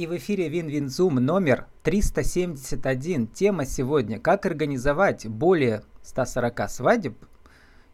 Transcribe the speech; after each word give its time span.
И 0.00 0.06
в 0.06 0.16
эфире 0.16 0.48
Вин-Вин-Зум 0.48 1.16
номер 1.16 1.66
371. 1.82 3.26
Тема 3.26 3.66
сегодня 3.66 4.18
«Как 4.18 4.46
организовать 4.46 5.26
более 5.26 5.82
140 6.04 6.70
свадеб 6.70 7.18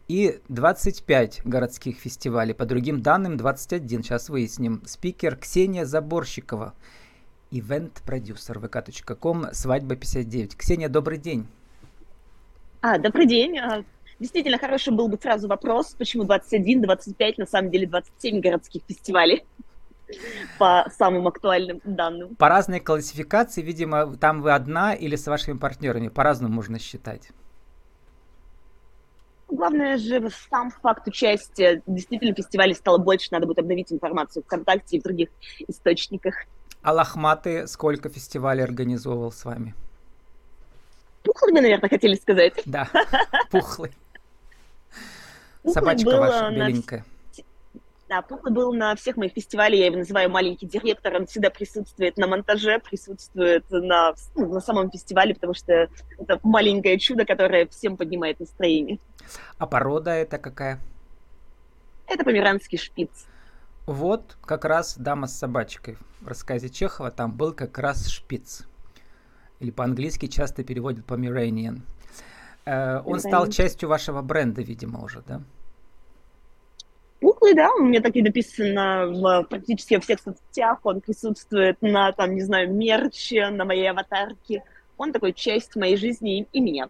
и 0.07 0.39
25 0.47 1.41
городских 1.43 1.97
фестивалей». 1.97 2.53
По 2.53 2.65
другим 2.65 3.01
данным 3.01 3.35
21. 3.35 4.03
Сейчас 4.03 4.29
выясним. 4.29 4.81
Спикер 4.85 5.35
Ксения 5.35 5.83
Заборщикова, 5.83 6.75
ивент-продюсер 7.51 8.57
vk.com, 8.59 9.47
свадьба 9.51 9.97
59. 9.97 10.55
Ксения, 10.55 10.87
добрый 10.87 11.17
день. 11.17 11.45
А, 12.79 12.99
добрый 12.99 13.25
день. 13.25 13.57
А, 13.57 13.83
действительно, 14.17 14.57
хороший 14.57 14.93
был 14.93 15.09
бы 15.09 15.19
сразу 15.21 15.49
вопрос, 15.49 15.93
почему 15.97 16.23
21, 16.23 16.83
25, 16.83 17.37
на 17.37 17.45
самом 17.45 17.69
деле 17.69 17.85
27 17.85 18.39
городских 18.39 18.83
фестивалей 18.87 19.43
по 20.57 20.87
самым 20.97 21.27
актуальным 21.27 21.81
данным. 21.83 22.35
По 22.35 22.49
разной 22.49 22.79
классификации, 22.79 23.61
видимо, 23.61 24.15
там 24.17 24.41
вы 24.41 24.51
одна 24.53 24.93
или 24.93 25.15
с 25.15 25.27
вашими 25.27 25.57
партнерами, 25.57 26.07
по-разному 26.07 26.53
можно 26.53 26.79
считать. 26.79 27.29
Главное 29.49 29.97
же 29.97 30.29
сам 30.49 30.71
факт 30.71 31.07
участия. 31.07 31.81
Действительно, 31.87 32.35
фестивалей 32.35 32.73
стало 32.73 32.97
больше, 32.97 33.29
надо 33.31 33.47
будет 33.47 33.59
обновить 33.59 33.91
информацию 33.93 34.43
ВКонтакте 34.43 34.97
и 34.97 34.99
в 34.99 35.03
других 35.03 35.29
источниках. 35.67 36.35
А 36.81 36.93
Лохматы 36.93 37.67
сколько 37.67 38.09
фестивалей 38.09 38.63
организовывал 38.63 39.31
с 39.31 39.45
вами? 39.45 39.73
Пухлый, 41.23 41.53
вы, 41.53 41.61
наверное, 41.61 41.89
хотели 41.89 42.15
сказать. 42.15 42.61
Да, 42.65 42.89
пухлый. 43.51 43.91
Собачка 45.65 46.17
ваша 46.17 46.51
беленькая. 46.51 47.05
Да, 48.09 48.21
Пупа 48.21 48.49
был 48.49 48.73
на 48.73 48.95
всех 48.95 49.17
моих 49.17 49.33
фестивалях, 49.33 49.79
я 49.79 49.87
его 49.87 49.97
называю 49.97 50.29
маленький 50.29 50.65
директор, 50.65 51.13
он 51.15 51.25
всегда 51.25 51.49
присутствует 51.49 52.17
на 52.17 52.27
монтаже, 52.27 52.79
присутствует 52.79 53.69
на, 53.69 54.13
ну, 54.35 54.53
на 54.53 54.61
самом 54.61 54.89
фестивале, 54.89 55.33
потому 55.33 55.53
что 55.53 55.89
это 56.17 56.39
маленькое 56.43 56.97
чудо, 56.99 57.25
которое 57.25 57.67
всем 57.67 57.97
поднимает 57.97 58.39
настроение. 58.39 58.99
А 59.57 59.67
порода 59.67 60.11
это 60.11 60.37
какая? 60.37 60.79
Это 62.07 62.23
померанский 62.23 62.77
шпиц. 62.77 63.27
Вот 63.85 64.37
как 64.41 64.63
раз 64.63 64.97
«Дама 64.97 65.27
с 65.27 65.37
собачкой». 65.37 65.97
В 66.21 66.27
рассказе 66.27 66.69
Чехова 66.69 67.11
там 67.11 67.33
был 67.33 67.53
как 67.53 67.77
раз 67.77 68.07
шпиц. 68.07 68.65
Или 69.59 69.71
по-английски 69.71 70.27
часто 70.27 70.63
переводят 70.63 71.05
Pomeranian. 71.05 71.81
Э, 72.65 73.01
он 73.05 73.19
стал 73.19 73.47
частью 73.47 73.89
вашего 73.89 74.21
бренда, 74.21 74.61
видимо, 74.61 75.03
уже, 75.03 75.21
да? 75.25 75.41
Пухлый, 77.37 77.53
да, 77.53 77.71
у 77.71 77.83
меня 77.83 78.01
так 78.01 78.15
и 78.15 78.23
написано 78.23 79.07
в 79.07 79.43
практически 79.43 79.95
во 79.95 80.01
всех 80.01 80.19
соцсетях, 80.19 80.79
он 80.83 81.01
присутствует 81.01 81.79
на, 81.81 82.11
там, 82.11 82.33
не 82.33 82.41
знаю, 82.41 82.73
мерче, 82.73 83.49
на 83.49 83.63
моей 83.63 83.89
аватарке. 83.89 84.63
Он 84.97 85.13
такой 85.13 85.33
часть 85.33 85.75
моей 85.75 85.97
жизни 85.97 86.39
и, 86.39 86.47
и 86.51 86.59
меня. 86.59 86.89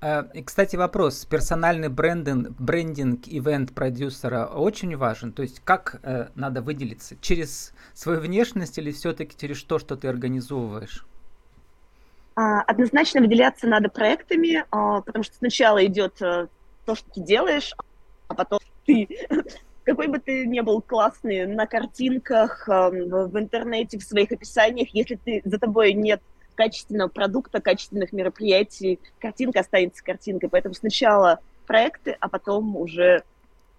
Э, 0.00 0.22
и, 0.32 0.42
кстати, 0.42 0.76
вопрос. 0.76 1.24
Персональный 1.24 1.88
брендинг, 1.88 2.50
брендинг 2.50 3.26
ивент-продюсера 3.26 4.46
очень 4.46 4.96
важен. 4.96 5.32
То 5.32 5.42
есть 5.42 5.60
как 5.64 5.98
э, 6.04 6.28
надо 6.36 6.62
выделиться? 6.62 7.16
Через 7.20 7.74
свою 7.94 8.20
внешность 8.20 8.78
или 8.78 8.92
все-таки 8.92 9.36
через 9.36 9.64
то, 9.64 9.80
что 9.80 9.96
ты 9.96 10.06
организовываешь? 10.06 11.04
А, 12.36 12.60
однозначно 12.62 13.20
выделяться 13.22 13.66
надо 13.66 13.88
проектами, 13.88 14.64
а, 14.70 15.00
потому 15.00 15.24
что 15.24 15.34
сначала 15.34 15.84
идет 15.84 16.22
э, 16.22 16.46
то, 16.86 16.94
что 16.94 17.10
ты 17.10 17.20
делаешь, 17.20 17.74
а 18.30 18.34
потом 18.34 18.60
ты, 18.86 19.08
какой 19.84 20.06
бы 20.06 20.18
ты 20.18 20.46
ни 20.46 20.60
был 20.60 20.80
классный 20.80 21.46
на 21.46 21.66
картинках, 21.66 22.66
в 22.68 23.38
интернете, 23.38 23.98
в 23.98 24.02
своих 24.02 24.30
описаниях, 24.30 24.88
если 24.94 25.16
ты 25.16 25.42
за 25.44 25.58
тобой 25.58 25.92
нет 25.92 26.22
качественного 26.54 27.08
продукта, 27.08 27.60
качественных 27.60 28.12
мероприятий, 28.12 29.00
картинка 29.18 29.60
останется 29.60 30.04
картинкой. 30.04 30.48
Поэтому 30.48 30.74
сначала 30.74 31.40
проекты, 31.66 32.16
а 32.20 32.28
потом 32.28 32.76
уже 32.76 33.24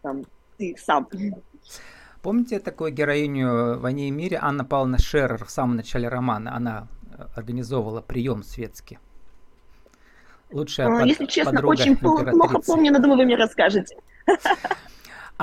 там, 0.02 0.24
ты 0.58 0.76
сам. 0.78 1.08
Помните 2.22 2.60
такую 2.60 2.92
героиню 2.92 3.78
в 3.78 3.82
«Войне 3.82 4.08
и 4.08 4.12
мире» 4.12 4.38
Анна 4.42 4.66
Павловна 4.66 4.98
Шерер 4.98 5.46
в 5.46 5.50
самом 5.50 5.76
начале 5.76 6.08
романа? 6.08 6.56
Она 6.56 6.88
э, 7.18 7.24
организовывала 7.36 8.02
прием 8.02 8.44
светский. 8.44 9.00
Лучшая 10.52 10.88
а, 10.88 11.00
под, 11.00 11.08
Если 11.08 11.26
честно, 11.26 11.66
очень 11.66 11.98
плохо 11.98 12.60
помню, 12.66 12.92
но 12.92 13.00
думаю, 13.00 13.18
вы 13.18 13.26
мне 13.26 13.36
расскажете. 13.36 13.96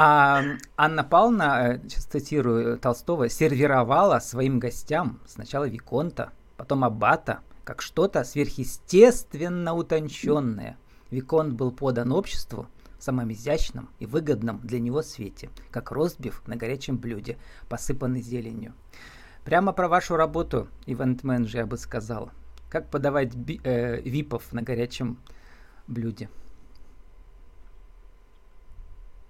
А 0.00 0.42
Анна 0.76 1.02
Павловна, 1.02 1.80
сейчас 1.88 2.06
э, 2.06 2.10
цитирую 2.10 2.78
Толстого, 2.78 3.28
сервировала 3.28 4.20
своим 4.20 4.60
гостям 4.60 5.18
сначала 5.26 5.64
Виконта, 5.64 6.30
потом 6.56 6.84
Аббата, 6.84 7.40
как 7.64 7.82
что-то 7.82 8.22
сверхъестественно 8.22 9.74
утонченное. 9.74 10.76
Виконт 11.10 11.54
был 11.54 11.72
подан 11.72 12.12
обществу 12.12 12.68
в 12.98 13.02
самом 13.02 13.32
изящном 13.32 13.88
и 13.98 14.06
выгодном 14.06 14.60
для 14.60 14.78
него 14.78 15.02
свете, 15.02 15.50
как 15.72 15.90
ростбиф 15.90 16.42
на 16.46 16.54
горячем 16.54 16.96
блюде, 16.96 17.36
посыпанный 17.68 18.22
зеленью. 18.22 18.74
Прямо 19.44 19.72
про 19.72 19.88
вашу 19.88 20.14
работу, 20.14 20.68
ивент-менеджер, 20.86 21.60
я 21.60 21.66
бы 21.66 21.76
сказал. 21.76 22.30
Как 22.70 22.88
подавать 22.88 23.34
би- 23.34 23.60
э, 23.64 24.00
випов 24.02 24.52
на 24.52 24.62
горячем 24.62 25.18
блюде? 25.86 26.28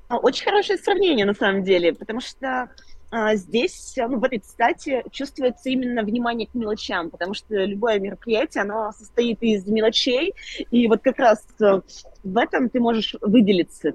Очень 0.08 0.44
хорошее 0.44 0.78
сравнение, 0.78 1.26
на 1.26 1.34
самом 1.34 1.64
деле, 1.64 1.92
потому 1.92 2.20
что 2.20 2.70
а, 3.10 3.36
здесь, 3.36 3.94
ну, 3.96 4.18
в 4.18 4.24
этой 4.24 4.38
цитате 4.38 5.02
чувствуется 5.10 5.70
именно 5.70 6.02
внимание 6.02 6.46
к 6.46 6.54
мелочам, 6.54 7.10
потому 7.10 7.32
что 7.34 7.54
любое 7.64 7.98
мероприятие, 7.98 8.62
оно 8.62 8.92
состоит 8.92 9.42
из 9.42 9.66
мелочей, 9.66 10.34
и 10.70 10.86
вот 10.88 11.02
как 11.02 11.18
раз 11.18 11.46
э, 11.60 11.80
в 12.22 12.36
этом 12.36 12.68
ты 12.68 12.80
можешь 12.80 13.16
выделиться. 13.22 13.94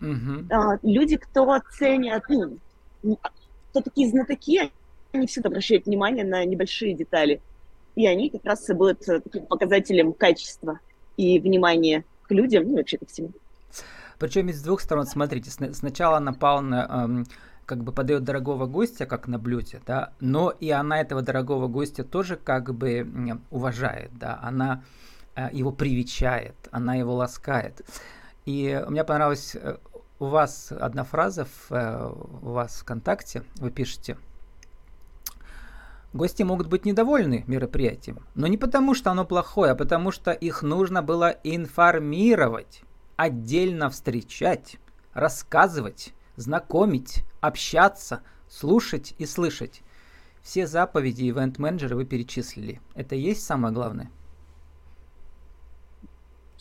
Mm-hmm. 0.00 0.52
А, 0.52 0.78
люди, 0.82 1.16
кто 1.16 1.60
ценят, 1.76 2.24
ну, 3.02 3.18
кто 3.70 3.80
такие 3.80 4.08
знатоки, 4.08 4.70
они 5.12 5.26
всегда 5.26 5.48
обращают 5.48 5.86
внимание 5.86 6.24
на 6.24 6.44
небольшие 6.44 6.94
детали, 6.94 7.40
и 7.96 8.06
они 8.06 8.30
как 8.30 8.44
раз 8.44 8.68
будут 8.68 9.08
э, 9.08 9.20
таким 9.20 9.46
показателем 9.46 10.12
качества 10.12 10.78
и 11.16 11.40
внимания 11.40 12.04
к 12.22 12.30
людям, 12.30 12.68
ну, 12.68 12.76
вообще 12.76 12.98
ко 12.98 13.06
всему. 13.06 13.32
Причем 14.18 14.48
из 14.48 14.62
двух 14.62 14.80
сторон, 14.80 15.06
смотрите, 15.06 15.50
сначала 15.50 16.18
напал 16.18 16.60
на 16.60 16.84
эм, 16.84 17.26
как 17.68 17.84
бы 17.84 17.92
подает 17.92 18.24
дорогого 18.24 18.66
гостя, 18.66 19.06
как 19.06 19.28
на 19.28 19.38
блюде, 19.38 19.80
да, 19.86 20.12
но 20.20 20.50
и 20.50 20.70
она 20.70 21.00
этого 21.00 21.22
дорогого 21.22 21.68
гостя 21.68 22.02
тоже 22.02 22.36
как 22.36 22.74
бы 22.74 23.40
уважает, 23.50 24.10
да, 24.18 24.40
она 24.42 24.82
э, 25.36 25.50
его 25.52 25.70
привечает, 25.70 26.54
она 26.72 26.94
его 26.94 27.14
ласкает. 27.14 27.82
И 28.46 28.82
мне 28.88 29.04
понравилась 29.04 29.54
э, 29.54 29.76
у 30.18 30.24
вас 30.24 30.72
одна 30.72 31.04
фраза 31.04 31.44
в, 31.44 31.70
э, 31.70 32.10
у 32.42 32.52
вас 32.52 32.80
ВКонтакте, 32.80 33.44
вы 33.56 33.70
пишете, 33.70 34.16
Гости 36.14 36.42
могут 36.42 36.68
быть 36.68 36.86
недовольны 36.86 37.44
мероприятием, 37.46 38.20
но 38.34 38.46
не 38.46 38.56
потому, 38.56 38.94
что 38.94 39.10
оно 39.10 39.26
плохое, 39.26 39.72
а 39.72 39.74
потому, 39.74 40.10
что 40.10 40.30
их 40.30 40.62
нужно 40.62 41.02
было 41.02 41.36
информировать 41.44 42.82
отдельно 43.18 43.90
встречать, 43.90 44.76
рассказывать, 45.12 46.14
знакомить, 46.36 47.24
общаться, 47.40 48.22
слушать 48.48 49.14
и 49.18 49.26
слышать. 49.26 49.82
Все 50.40 50.68
заповеди 50.68 51.28
ивент-менеджера 51.28 51.96
вы 51.96 52.06
перечислили. 52.06 52.80
Это 52.94 53.16
и 53.16 53.20
есть 53.20 53.44
самое 53.44 53.74
главное? 53.74 54.08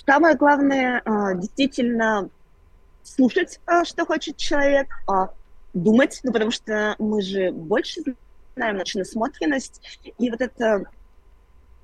Самое 0.03 0.35
главное 0.35 1.01
а, 1.06 1.35
действительно 1.35 2.29
слушать, 3.03 3.59
а, 3.67 3.85
что 3.85 4.06
хочет 4.06 4.38
человек, 4.38 4.88
а, 5.07 5.29
думать, 5.75 6.19
ну 6.23 6.34
потому 6.34 6.50
что 6.50 6.96
мы 6.97 7.22
же 7.22 7.51
больше 7.51 8.01
знаем 8.55 8.78
нашу 8.78 8.97
насмотренность, 8.97 10.02
и 10.17 10.32
вот 10.32 10.41
это 10.41 10.85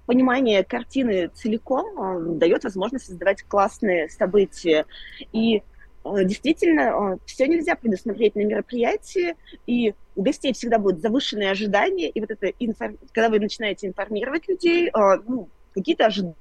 понимание 0.05 0.63
картины 0.63 1.29
целиком 1.33 2.37
дает 2.37 2.63
возможность 2.63 3.05
создавать 3.05 3.43
классные 3.43 4.09
события. 4.09 4.85
И 5.31 5.57
э, 5.57 6.23
действительно, 6.25 7.13
э, 7.13 7.17
все 7.25 7.47
нельзя 7.47 7.75
предусмотреть 7.75 8.35
на 8.35 8.41
мероприятии, 8.41 9.35
и 9.65 9.93
у 10.15 10.21
гостей 10.21 10.53
всегда 10.53 10.77
будут 10.77 11.01
завышенные 11.01 11.51
ожидания, 11.51 12.09
и 12.09 12.19
вот 12.19 12.31
это, 12.31 12.47
инфор... 12.59 12.93
когда 13.11 13.29
вы 13.29 13.39
начинаете 13.39 13.87
информировать 13.87 14.47
людей, 14.47 14.89
э, 14.89 14.91
ну, 15.27 15.49
какие-то 15.73 16.07
ожидания, 16.07 16.35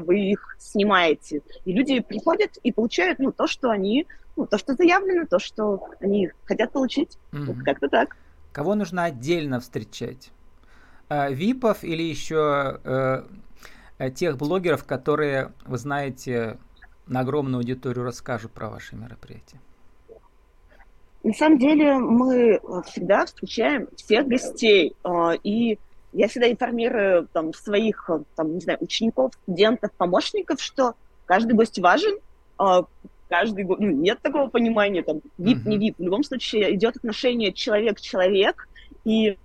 вы 0.00 0.20
их 0.20 0.56
снимаете, 0.58 1.42
и 1.64 1.72
люди 1.72 2.00
приходят 2.00 2.56
и 2.62 2.72
получают, 2.72 3.18
ну, 3.18 3.32
то, 3.32 3.46
что 3.46 3.70
они, 3.70 4.06
ну, 4.36 4.46
то, 4.46 4.56
что 4.56 4.74
заявлено, 4.74 5.26
то, 5.26 5.38
что 5.38 5.88
они 6.00 6.30
хотят 6.44 6.72
получить. 6.72 7.18
Mm-hmm. 7.32 7.62
Как-то 7.64 7.88
так. 7.88 8.16
Кого 8.52 8.76
нужно 8.76 9.04
отдельно 9.04 9.60
встречать? 9.60 10.30
Э, 11.08 11.32
випов 11.32 11.84
или 11.84 12.02
еще 12.02 12.80
э, 12.82 13.22
э, 13.98 14.10
тех 14.10 14.38
блогеров, 14.38 14.84
которые, 14.84 15.52
вы 15.66 15.76
знаете, 15.76 16.58
на 17.06 17.20
огромную 17.20 17.58
аудиторию 17.58 18.04
расскажут 18.04 18.52
про 18.52 18.70
ваши 18.70 18.96
мероприятия? 18.96 19.60
на 21.22 21.32
самом 21.32 21.58
деле 21.58 21.94
мы 21.94 22.60
всегда 22.84 23.24
встречаем 23.24 23.88
всех 23.96 24.26
гостей, 24.28 24.94
и 25.42 25.78
я 26.12 26.28
всегда 26.28 26.50
информирую 26.52 27.26
там, 27.32 27.54
своих 27.54 28.10
там, 28.36 28.52
не 28.56 28.60
знаю, 28.60 28.78
учеников, 28.82 29.32
студентов, 29.42 29.90
помощников, 29.92 30.60
что 30.60 30.92
каждый 31.24 31.54
гость 31.54 31.78
важен, 31.78 32.18
каждый 33.30 33.64
ну, 33.64 33.78
нет 33.78 34.20
такого 34.20 34.50
понимания, 34.50 35.02
там, 35.02 35.22
вип, 35.38 35.64
не 35.64 35.78
вип. 35.78 35.96
В 35.96 36.02
любом 36.02 36.24
случае 36.24 36.74
идет 36.74 36.98
отношение 36.98 37.54
человек-человек, 37.54 38.68
и 39.06 39.38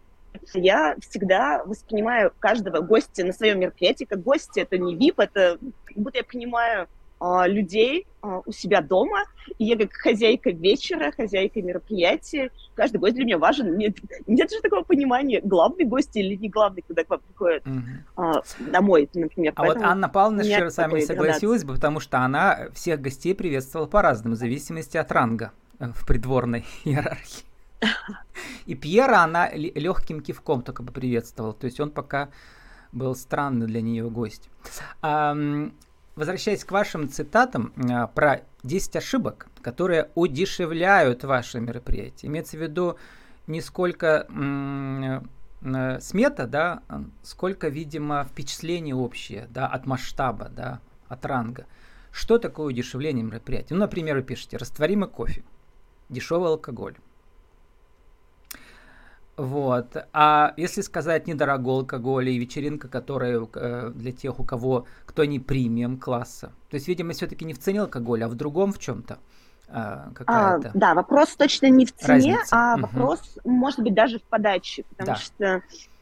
я 0.54 0.96
всегда 1.02 1.64
воспринимаю 1.66 2.32
каждого 2.40 2.82
гостя 2.82 3.26
на 3.26 3.34
своем 3.34 3.60
мероприятии 3.60 4.06
как 4.06 4.22
гостя. 4.22 4.62
Это 4.62 4.78
не 4.78 4.96
вип, 4.96 5.20
это 5.20 5.58
как 5.86 5.98
будто 5.98 6.18
я 6.18 6.24
понимаю 6.24 6.88
а, 7.20 7.48
людей 7.48 8.08
а, 8.22 8.42
у 8.46 8.52
себя 8.52 8.82
дома, 8.82 9.26
и 9.58 9.66
я 9.66 9.78
как 9.78 9.92
хозяйка 9.92 10.52
вечера, 10.52 11.12
хозяйка 11.12 11.62
мероприятия, 11.62 12.50
каждый 12.76 12.98
гость 12.98 13.16
для 13.16 13.26
меня 13.26 13.38
важен. 13.38 13.78
Нет, 13.78 13.98
нет 14.26 14.50
же 14.50 14.62
такого 14.62 14.84
понимания, 14.84 15.42
главный 15.44 15.84
гость 15.84 16.16
или 16.16 16.36
не 16.36 16.48
главный, 16.48 16.82
когда 16.82 17.04
к 17.04 17.10
вам 17.10 17.20
приходит 17.20 17.68
угу. 17.68 17.82
а, 18.16 18.42
домой, 18.72 19.10
например. 19.14 19.52
А 19.56 19.62
Поэтому 19.62 19.84
вот 19.84 19.92
Анна 19.92 20.08
Павловна 20.10 20.44
с 20.44 20.78
вами 20.78 21.02
согласилась 21.02 21.66
бы, 21.66 21.74
потому 21.74 22.00
что 22.00 22.20
она 22.20 22.70
всех 22.74 23.02
гостей 23.02 23.36
приветствовала 23.36 23.88
по-разному, 23.88 24.36
в 24.36 24.38
зависимости 24.38 24.96
от 24.96 25.12
ранга 25.12 25.52
э, 25.80 25.88
в 25.94 26.06
придворной 26.06 26.66
иерархии. 26.86 27.49
И 28.66 28.76
Пьера 28.76 29.20
она 29.24 29.50
легким 29.52 30.22
кивком 30.22 30.62
только 30.62 30.84
приветствовала, 30.84 31.54
то 31.54 31.66
есть 31.66 31.80
он 31.80 31.92
пока 31.92 32.30
был 32.92 33.16
странный 33.16 33.68
для 33.68 33.82
нее 33.82 34.10
гость 34.10 34.50
возвращаясь 36.20 36.66
к 36.66 36.72
вашим 36.72 37.08
цитатам 37.10 37.74
а, 37.90 38.08
про 38.08 38.42
10 38.64 38.98
ошибок, 38.98 39.48
которые 39.62 40.12
удешевляют 40.16 41.24
ваше 41.24 41.62
мероприятие, 41.62 42.30
имеется 42.30 42.58
в 42.58 42.62
виду 42.62 42.98
не 43.48 43.62
сколько 43.62 44.28
м- 44.30 45.30
смета, 46.02 46.46
да, 46.46 46.84
сколько, 47.24 47.70
видимо, 47.70 48.26
впечатление 48.26 48.96
общее, 48.96 49.48
да, 49.50 49.68
от 49.68 49.86
масштаба, 49.86 50.50
да, 50.50 50.80
от 51.08 51.26
ранга. 51.26 51.66
Что 52.12 52.38
такое 52.38 52.68
удешевление 52.68 53.24
мероприятия? 53.24 53.74
Ну, 53.74 53.82
например, 53.82 54.18
вы 54.18 54.24
пишете 54.24 54.58
растворимый 54.58 55.10
кофе, 55.10 55.44
дешевый 56.10 56.50
алкоголь, 56.50 56.96
вот. 59.40 59.96
А 60.12 60.54
если 60.58 60.82
сказать 60.82 61.26
недорогой 61.26 61.76
алкоголь 61.76 62.28
и 62.28 62.38
вечеринка, 62.38 62.90
которая 62.90 63.48
э, 63.54 63.92
для 63.96 64.12
тех, 64.12 64.38
у 64.38 64.44
кого, 64.44 64.86
кто 65.06 65.24
не 65.24 65.40
премиум 65.40 65.98
класса. 65.98 66.52
То 66.70 66.76
есть, 66.76 66.90
видимо, 66.90 67.14
все-таки 67.14 67.46
не 67.46 67.54
в 67.54 67.60
цене 67.60 67.82
алкоголя, 67.82 68.26
а 68.26 68.28
в 68.28 68.36
другом 68.36 68.74
в 68.74 68.80
чем-то. 68.80 69.18
А. 69.70 70.10
А, 70.26 70.60
да, 70.74 70.94
вопрос 70.94 71.36
точно 71.38 71.68
не 71.68 71.86
в 71.86 71.96
цене, 71.96 72.36
Разница. 72.36 72.50
а 72.52 72.74
угу. 72.74 72.82
вопрос 72.82 73.40
может 73.46 73.80
быть 73.80 73.94
даже 73.94 74.20
в 74.20 74.24
подаче, 74.24 74.84
потому 74.90 75.16
да. 75.16 75.16
что 75.16 75.62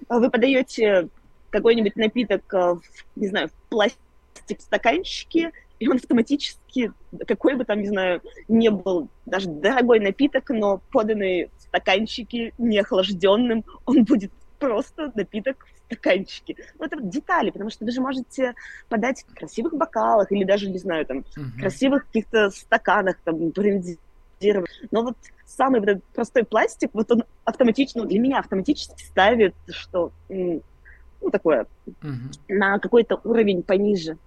вы 0.09 0.31
подаете 0.31 1.09
какой-нибудь 1.51 1.95
напиток, 1.95 2.41
в, 2.51 2.81
не 3.15 3.27
знаю, 3.27 3.49
в 3.49 3.69
пластик 3.69 4.61
стаканчике, 4.61 5.51
и 5.79 5.87
он 5.87 5.97
автоматически, 5.97 6.91
какой 7.27 7.53
бы 7.53 7.65
там, 7.65 7.81
не 7.81 7.87
знаю, 7.89 8.21
не 8.47 8.71
был 8.71 9.09
даже 9.27 9.47
дорогой 9.47 9.99
напиток, 9.99 10.49
но 10.49 10.81
поданный 10.91 11.51
стаканчике 11.77 12.53
неохлажденным, 12.57 13.63
он 13.85 14.03
будет 14.03 14.31
просто 14.59 15.11
напиток 15.15 15.65
в 15.65 15.85
стаканчике. 15.85 16.55
Ну, 16.79 16.85
это 16.85 16.99
детали, 17.01 17.51
потому 17.51 17.69
что 17.69 17.85
вы 17.85 17.91
же 17.91 18.01
можете 18.01 18.55
подать 18.89 19.25
в 19.27 19.35
красивых 19.35 19.73
бокалах 19.73 20.31
или 20.31 20.43
даже, 20.43 20.69
не 20.69 20.79
знаю, 20.79 21.05
там, 21.05 21.23
в 21.35 21.59
красивых 21.59 22.07
каких-то 22.07 22.49
стаканах, 22.49 23.17
там, 23.23 23.49
брендировать. 23.49 24.69
Но 24.91 25.03
вот 25.03 25.17
самый 25.45 25.79
вот 25.79 25.89
этот 25.89 26.03
простой 26.05 26.43
пластик, 26.43 26.89
вот 26.93 27.11
он 27.11 27.23
автоматически, 27.45 27.99
ну, 27.99 28.05
для 28.05 28.19
меня 28.19 28.39
автоматически 28.39 29.03
ставит, 29.03 29.53
что, 29.69 30.11
ну, 30.29 31.29
такое, 31.31 31.67
uh-huh. 31.85 32.33
на 32.47 32.79
какой-то 32.79 33.21
уровень 33.23 33.61
пониже. 33.63 34.17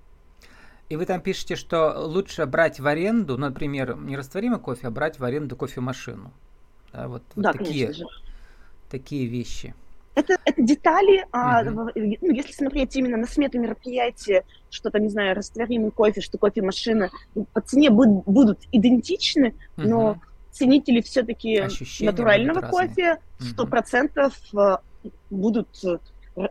И 0.88 0.96
вы 0.96 1.06
там 1.06 1.20
пишете, 1.20 1.54
что 1.54 2.04
лучше 2.04 2.46
брать 2.46 2.80
в 2.80 2.86
аренду, 2.86 3.38
например, 3.38 3.96
не 3.96 4.16
растворимый 4.16 4.58
кофе, 4.58 4.88
а 4.88 4.90
брать 4.90 5.20
в 5.20 5.24
аренду 5.24 5.56
кофемашину. 5.56 6.32
Да, 6.92 7.08
вот, 7.08 7.22
вот 7.34 7.42
да, 7.42 7.52
такие, 7.52 7.92
такие 8.90 9.26
вещи. 9.26 9.74
Это, 10.14 10.36
это 10.44 10.60
детали, 10.60 11.24
а, 11.30 11.62
ну, 11.62 11.88
если 11.94 12.52
смотреть 12.52 12.94
именно 12.96 13.16
на 13.16 13.26
смету 13.26 13.58
мероприятия, 13.58 14.44
что 14.68 14.90
там, 14.90 15.02
не 15.02 15.08
знаю, 15.08 15.36
растворимый 15.36 15.92
кофе, 15.92 16.20
что 16.20 16.36
кофемашина, 16.36 17.10
ну, 17.34 17.46
по 17.52 17.60
цене 17.60 17.90
будут, 17.90 18.24
будут 18.26 18.58
идентичны, 18.72 19.54
uh-huh. 19.76 19.86
но 19.86 20.20
ценители 20.50 21.00
все-таки 21.00 21.62
натурального 22.00 22.60
кофе 22.60 23.18
сто 23.38 23.66
процентов 23.66 24.34
uh 24.52 24.80
будут 25.30 25.68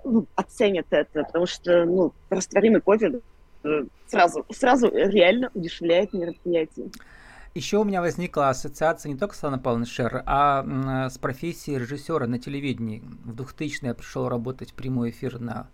ну, 0.03 0.25
оценят 0.35 0.87
это, 0.89 1.23
потому 1.23 1.45
что 1.45 1.85
ну, 1.85 2.13
растворимый 2.29 2.81
кофе 2.81 3.19
сразу, 4.07 4.45
сразу 4.49 4.89
реально 4.91 5.51
удешевляет 5.53 6.13
мероприятие. 6.13 6.89
Еще 7.55 7.77
у 7.77 7.83
меня 7.83 8.01
возникла 8.01 8.49
ассоциация 8.49 9.11
не 9.11 9.17
только 9.17 9.35
с 9.35 9.43
Анной 9.43 9.59
Павловной 9.59 9.87
Шер, 9.87 10.21
а 10.27 11.09
с 11.09 11.17
профессией 11.17 11.79
режиссера 11.79 12.27
на 12.27 12.37
телевидении. 12.37 13.01
В 13.23 13.33
2000 13.33 13.85
я 13.85 13.95
пришел 13.95 14.29
работать 14.29 14.71
в 14.71 14.75
прямой 14.75 15.09
эфир 15.09 15.39
на 15.39 15.67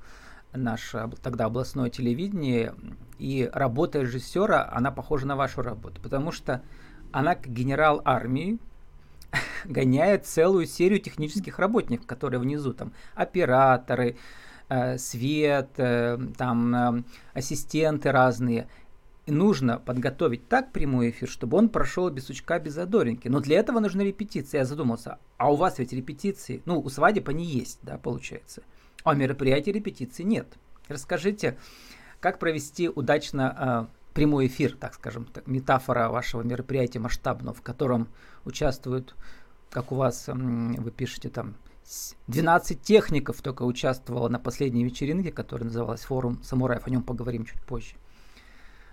наше 0.54 1.10
тогда 1.22 1.46
областное 1.46 1.90
телевидение, 1.90 2.74
и 3.20 3.50
работа 3.54 4.02
режиссера, 4.02 4.70
она 4.72 4.90
похожа 4.92 5.28
на 5.28 5.36
вашу 5.36 5.64
работу, 5.64 6.02
потому 6.02 6.32
что 6.32 6.62
она 7.12 7.36
как 7.36 7.52
генерал 7.52 8.02
армии 8.06 8.58
гоняет 9.66 10.26
целую 10.26 10.68
серию 10.68 11.00
технических 11.00 11.60
работников, 11.60 12.08
которые 12.08 12.40
внизу, 12.40 12.74
там, 12.74 12.94
операторы, 13.16 14.16
Э, 14.68 14.98
свет, 14.98 15.70
э, 15.78 16.18
там 16.38 16.76
э, 16.76 17.04
ассистенты 17.36 18.12
разные. 18.12 18.68
Нужно 19.28 19.80
подготовить 19.80 20.48
так 20.48 20.72
прямой 20.72 21.10
эфир, 21.10 21.28
чтобы 21.28 21.58
он 21.58 21.70
прошел 21.70 22.10
без 22.12 22.26
сучка, 22.26 22.60
без 22.60 22.74
задоринки. 22.74 23.28
Но 23.28 23.40
для 23.40 23.60
этого 23.60 23.80
нужны 23.80 24.04
репетиции. 24.04 24.58
Я 24.58 24.66
задумался, 24.66 25.18
а 25.38 25.52
у 25.52 25.56
вас 25.56 25.80
ведь 25.80 25.94
репетиции, 25.94 26.62
ну, 26.66 26.80
у 26.80 26.90
свадеб 26.90 27.28
они 27.30 27.44
есть, 27.44 27.80
да, 27.82 27.98
получается. 27.98 28.62
А 29.04 29.12
у 29.12 29.16
мероприятий 29.16 29.72
репетиций 29.72 30.26
нет. 30.26 30.48
Расскажите, 30.88 31.58
как 32.20 32.38
провести 32.38 32.88
удачно 32.88 33.88
э, 33.90 34.14
прямой 34.14 34.48
эфир, 34.48 34.76
так 34.76 34.94
скажем, 34.94 35.26
так, 35.26 35.48
метафора 35.48 36.10
вашего 36.10 36.44
мероприятия 36.44 37.00
масштабного, 37.00 37.56
в 37.56 37.62
котором 37.62 38.08
участвуют, 38.46 39.16
как 39.72 39.92
у 39.92 39.96
вас, 39.96 40.30
э, 40.30 40.34
вы 40.34 40.92
пишете 40.92 41.30
там, 41.30 41.56
12 42.28 42.82
техников 42.82 43.42
только 43.42 43.64
участвовало 43.64 44.28
на 44.30 44.40
последней 44.40 44.84
вечеринке, 44.84 45.32
которая 45.32 45.66
называлась 45.66 46.02
«Форум 46.06 46.42
самураев». 46.44 46.88
О 46.88 46.90
нем 46.90 47.04
поговорим 47.04 47.46
чуть 47.46 47.62
позже. 47.62 47.96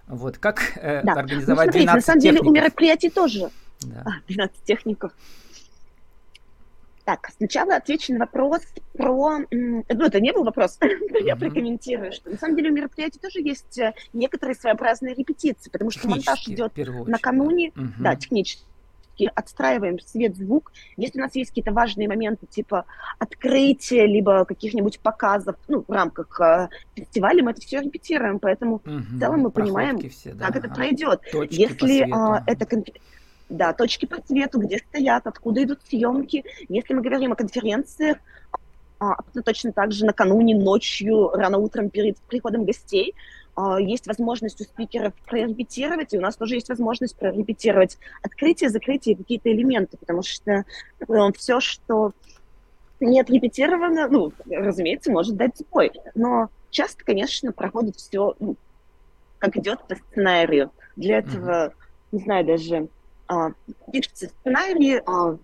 Вот, 0.06 0.38
как 0.38 0.76
э, 0.76 1.02
да. 1.02 1.12
организовать 1.12 1.66
ну, 1.66 1.72
смотрите, 1.72 1.84
12 1.84 1.94
на 1.94 2.00
самом 2.00 2.20
техников? 2.20 2.44
деле 2.44 2.50
у 2.50 2.54
мероприятий 2.54 3.10
тоже 3.10 3.50
да. 3.82 4.02
а, 4.04 4.10
12 4.28 4.64
техников. 4.64 5.12
Так, 7.04 7.30
сначала 7.36 7.76
отвечу 7.76 8.12
на 8.12 8.20
вопрос 8.20 8.62
про... 8.96 9.40
Ну, 9.50 9.84
это 9.88 10.20
не 10.20 10.32
был 10.32 10.44
вопрос, 10.44 10.78
я 11.24 11.34
прокомментирую, 11.34 12.12
что 12.12 12.30
на 12.30 12.36
самом 12.36 12.56
деле 12.56 12.70
у 12.70 12.74
мероприятий 12.74 13.18
тоже 13.18 13.40
есть 13.40 13.78
э, 13.78 13.92
некоторые 14.12 14.54
своеобразные 14.54 15.14
репетиции, 15.14 15.68
потому 15.68 15.90
что 15.90 16.08
монтаж 16.08 16.46
идет 16.46 16.72
накануне, 17.06 17.72
да, 17.98 18.14
технически 18.14 18.64
отстраиваем 19.28 19.98
свет, 20.00 20.36
звук. 20.36 20.72
Если 20.96 21.18
у 21.18 21.22
нас 21.22 21.34
есть 21.34 21.50
какие-то 21.50 21.72
важные 21.72 22.08
моменты, 22.08 22.46
типа 22.46 22.84
открытия, 23.18 24.06
либо 24.06 24.44
каких-нибудь 24.44 25.00
показов, 25.00 25.56
ну, 25.68 25.84
в 25.86 25.92
рамках 25.92 26.40
э, 26.40 26.68
фестиваля, 26.94 27.42
мы 27.42 27.52
это 27.52 27.60
все 27.60 27.80
репетируем, 27.80 28.38
поэтому 28.38 28.76
угу, 28.76 28.84
в 28.86 29.18
целом 29.18 29.40
мы 29.40 29.50
понимаем, 29.50 29.98
все, 30.10 30.32
да, 30.32 30.46
как 30.46 30.56
ага. 30.56 30.66
это 30.66 30.74
пройдет. 30.74 31.20
Точки 31.30 31.54
Если 31.54 32.02
э, 32.02 32.42
это 32.46 32.66
да, 33.48 33.72
точки 33.72 34.06
по 34.06 34.20
цвету, 34.20 34.60
где 34.60 34.78
стоят, 34.78 35.26
откуда 35.26 35.62
идут 35.62 35.80
съемки. 35.86 36.44
Если 36.68 36.94
мы 36.94 37.02
говорим 37.02 37.32
о 37.32 37.36
конференциях, 37.36 38.16
а, 38.98 39.16
точно 39.44 39.72
так 39.72 39.92
же 39.92 40.06
накануне, 40.06 40.56
ночью, 40.56 41.30
рано 41.30 41.58
утром 41.58 41.90
перед 41.90 42.16
приходом 42.18 42.64
гостей, 42.64 43.14
есть 43.78 44.06
возможность 44.06 44.60
у 44.60 44.64
спикеров 44.64 45.12
прорепетировать, 45.26 46.14
и 46.14 46.18
у 46.18 46.20
нас 46.20 46.36
тоже 46.36 46.54
есть 46.54 46.68
возможность 46.68 47.16
прорепетировать 47.16 47.98
открытие, 48.22 48.70
закрытие 48.70 49.16
какие-то 49.16 49.52
элементы, 49.52 49.98
потому 49.98 50.22
что 50.22 50.64
э, 51.00 51.32
все, 51.36 51.60
что 51.60 52.12
не 53.00 53.20
отрепетировано, 53.20 54.08
ну, 54.08 54.32
разумеется, 54.48 55.10
может 55.10 55.36
дать 55.36 55.58
сбой. 55.58 55.92
Но 56.14 56.48
часто, 56.70 57.04
конечно, 57.04 57.52
проходит 57.52 57.96
все, 57.96 58.34
ну, 58.38 58.56
как 59.38 59.56
идет 59.56 59.86
по 59.86 59.96
сценарию. 59.96 60.70
Для 60.96 61.18
этого, 61.18 61.50
mm-hmm. 61.50 61.72
не 62.12 62.18
знаю, 62.20 62.46
даже 62.46 62.88
а, 63.26 63.52
пишется 63.92 64.28
сценарий, 64.28 65.00
а, 65.04 65.36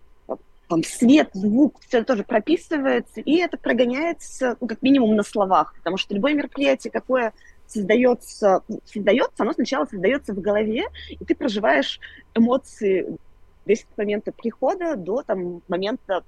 там 0.68 0.84
свет, 0.84 1.30
звук, 1.32 1.80
все 1.80 2.04
тоже 2.04 2.24
прописывается, 2.24 3.20
и 3.20 3.36
это 3.36 3.56
прогоняется, 3.56 4.56
ну, 4.60 4.68
как 4.68 4.82
минимум 4.82 5.16
на 5.16 5.22
словах, 5.22 5.74
потому 5.76 5.96
что 5.96 6.14
любое 6.14 6.34
мероприятие, 6.34 6.90
какое 6.90 7.32
создается, 7.68 8.62
создается, 8.84 9.42
оно 9.42 9.52
сначала 9.52 9.84
создается 9.84 10.32
в 10.32 10.40
голове, 10.40 10.84
и 11.10 11.24
ты 11.24 11.34
проживаешь 11.34 12.00
эмоции 12.34 13.18
весь 13.66 13.80
с 13.80 13.98
момента 13.98 14.32
прихода 14.32 14.96
до 14.96 15.22
там, 15.22 15.62
момента 15.68 16.24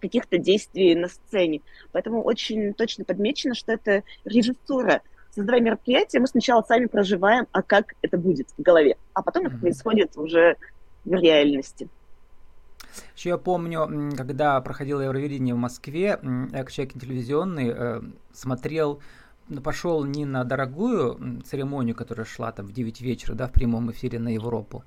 каких-то 0.00 0.38
действий 0.38 0.94
на 0.94 1.08
сцене. 1.08 1.60
Поэтому 1.92 2.22
очень 2.22 2.74
точно 2.74 3.04
подмечено, 3.04 3.54
что 3.54 3.72
это 3.72 4.02
режиссура. 4.24 5.02
Создавая 5.32 5.60
мероприятие, 5.60 6.20
мы 6.20 6.26
сначала 6.26 6.62
сами 6.62 6.86
проживаем, 6.86 7.46
а 7.52 7.62
как 7.62 7.94
это 8.02 8.18
будет 8.18 8.48
в 8.58 8.62
голове, 8.62 8.96
а 9.12 9.22
потом 9.22 9.46
это 9.46 9.56
происходит 9.56 10.16
уже 10.16 10.56
в 11.04 11.12
реальности. 11.12 11.88
Еще 13.14 13.28
я 13.28 13.38
помню, 13.38 14.10
когда 14.16 14.60
проходило 14.60 15.00
Евровидение 15.02 15.54
в 15.54 15.58
Москве, 15.58 16.18
я 16.22 16.58
как 16.58 16.72
человек 16.72 16.94
телевизионный 16.94 17.72
э, 17.72 18.00
смотрел 18.32 19.00
пошел 19.62 20.04
не 20.04 20.24
на 20.24 20.44
дорогую 20.44 21.42
церемонию, 21.42 21.96
которая 21.96 22.26
шла 22.26 22.52
там 22.52 22.66
в 22.66 22.72
9 22.72 23.00
вечера, 23.00 23.34
да, 23.34 23.46
в 23.46 23.52
прямом 23.52 23.90
эфире 23.90 24.18
на 24.18 24.28
Европу, 24.28 24.84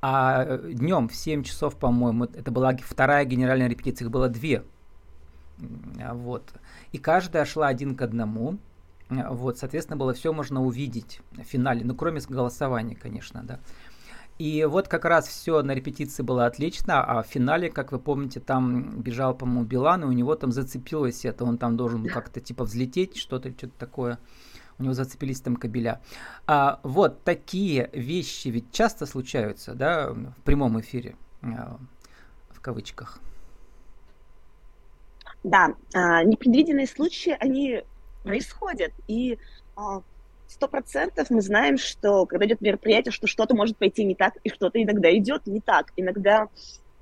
а 0.00 0.44
э, 0.44 0.72
днем 0.72 1.08
в 1.08 1.14
7 1.14 1.42
часов, 1.42 1.76
по-моему, 1.76 2.24
это 2.24 2.50
была 2.50 2.76
вторая 2.76 3.24
генеральная 3.24 3.68
репетиция, 3.68 4.06
их 4.06 4.10
было 4.12 4.28
две. 4.28 4.62
Вот. 5.58 6.52
И 6.92 6.98
каждая 6.98 7.44
шла 7.44 7.68
один 7.68 7.96
к 7.96 8.02
одному. 8.02 8.58
Вот, 9.08 9.58
соответственно, 9.58 9.96
было 9.96 10.12
все 10.14 10.32
можно 10.32 10.62
увидеть 10.62 11.20
в 11.32 11.42
финале, 11.42 11.84
ну, 11.84 11.94
кроме 11.94 12.20
голосования, 12.28 12.96
конечно, 12.96 13.42
да. 13.44 13.60
И 14.38 14.64
вот 14.64 14.86
как 14.88 15.06
раз 15.06 15.26
все 15.26 15.62
на 15.62 15.72
репетиции 15.72 16.22
было 16.22 16.44
отлично, 16.44 17.02
а 17.02 17.22
в 17.22 17.26
финале, 17.26 17.70
как 17.70 17.92
вы 17.92 17.98
помните, 17.98 18.38
там 18.38 19.00
бежал, 19.00 19.34
по-моему, 19.34 19.64
Билан, 19.64 20.02
и 20.02 20.06
у 20.06 20.12
него 20.12 20.34
там 20.34 20.52
зацепилось 20.52 21.24
это, 21.24 21.44
он 21.44 21.56
там 21.56 21.76
должен 21.76 22.02
был 22.02 22.10
как-то 22.10 22.40
типа 22.40 22.64
взлететь, 22.64 23.16
что-то, 23.16 23.50
что-то 23.50 23.72
такое. 23.78 24.18
У 24.78 24.82
него 24.82 24.92
зацепились 24.92 25.40
там 25.40 25.56
кабеля. 25.56 26.02
А, 26.46 26.80
вот 26.82 27.24
такие 27.24 27.88
вещи 27.94 28.48
ведь 28.48 28.70
часто 28.72 29.06
случаются, 29.06 29.74
да, 29.74 30.12
в 30.12 30.42
прямом 30.44 30.78
эфире, 30.80 31.16
а, 31.40 31.78
в 32.50 32.60
кавычках. 32.60 33.18
Да, 35.44 35.74
а, 35.94 36.24
непредвиденные 36.24 36.86
случаи, 36.86 37.34
они 37.40 37.84
происходят, 38.22 38.92
и 39.06 39.38
а, 39.76 40.02
сто 40.48 40.68
процентов 40.68 41.30
мы 41.30 41.40
знаем, 41.40 41.78
что 41.78 42.26
когда 42.26 42.46
идет 42.46 42.60
мероприятие, 42.60 43.12
что 43.12 43.26
что-то 43.26 43.54
может 43.54 43.76
пойти 43.76 44.04
не 44.04 44.14
так, 44.14 44.34
и 44.44 44.50
что-то 44.50 44.82
иногда 44.82 45.14
идет 45.16 45.46
не 45.46 45.60
так. 45.60 45.92
Иногда, 45.96 46.48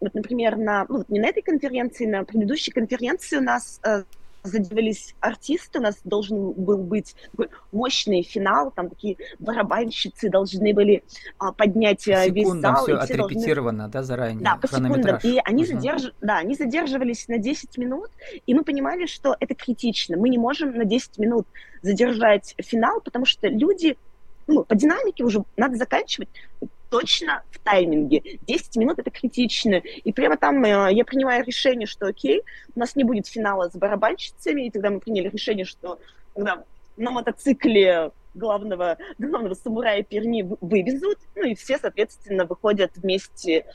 вот, 0.01 0.15
например, 0.15 0.57
на, 0.57 0.87
ну, 0.89 0.99
вот 0.99 1.09
не 1.09 1.21
на 1.21 1.27
этой 1.27 1.43
конференции, 1.43 2.07
на 2.07 2.25
предыдущей 2.25 2.73
конференции 2.73 3.37
у 3.37 3.43
нас 3.43 3.81
э, 3.85 4.05
задевались 4.45 5.15
артисты, 5.21 5.79
у 5.79 5.83
нас 5.83 5.97
должен 6.05 6.53
был 6.53 6.79
быть 6.79 7.17
такой 7.31 7.49
мощный 7.73 8.23
финал, 8.23 8.71
там 8.71 8.91
такие 8.91 9.17
барабанщицы 9.39 10.29
должны 10.29 10.75
были 10.75 11.03
а, 11.39 11.53
поднять 11.53 12.05
по 12.05 12.29
весь 12.29 12.49
зал. 12.49 12.85
все 12.85 12.95
отрепетировано, 12.95 13.89
должны... 13.89 13.93
да, 13.93 14.03
заранее? 14.03 14.45
Да, 14.45 14.57
по 14.57 14.69
секундам. 14.69 15.19
И 15.23 15.41
они, 15.45 15.65
угу. 15.65 15.73
задерж... 15.73 16.13
да, 16.21 16.39
они 16.39 16.55
задерживались 16.55 17.27
на 17.29 17.39
10 17.39 17.79
минут, 17.79 18.11
и 18.47 18.55
мы 18.55 18.65
понимали, 18.65 19.07
что 19.07 19.35
это 19.41 19.55
критично. 19.55 20.17
Мы 20.19 20.29
не 20.29 20.39
можем 20.39 20.77
на 20.77 20.85
10 20.85 21.19
минут 21.19 21.47
задержать 21.83 22.55
финал, 22.59 23.01
потому 23.01 23.25
что 23.25 23.49
люди 23.49 23.97
ну, 24.47 24.63
по 24.65 24.75
динамике 24.75 25.25
уже 25.25 25.43
надо 25.57 25.77
заканчивать 25.77 26.29
точно 26.95 27.43
в 27.51 27.59
тайминге. 27.59 28.39
10 28.47 28.77
минут 28.77 29.01
это 29.01 29.11
критично. 29.11 29.83
И 30.05 30.13
прямо 30.13 30.37
там 30.37 30.65
э, 30.65 30.93
я 30.93 31.05
принимаю 31.05 31.45
решение, 31.45 31.89
что 31.89 32.07
окей, 32.07 32.43
у 32.77 32.79
нас 32.79 32.95
не 32.95 33.03
будет 33.03 33.27
финала 33.27 33.69
с 33.69 33.75
барабанщицами, 33.75 34.67
и 34.67 34.71
тогда 34.71 34.91
мы 34.91 35.01
приняли 35.01 35.29
решение, 35.29 35.65
что 35.65 35.99
когда 36.35 36.63
на 36.97 37.11
мотоцикле 37.11 38.13
главного, 38.35 38.97
главного 39.19 39.55
самурая 39.55 40.05
Перми 40.05 40.49
вывезут, 40.61 41.19
ну 41.35 41.43
и 41.43 41.57
все, 41.57 41.79
соответственно, 41.79 42.45
выходят 42.45 42.93
вместе 42.95 43.67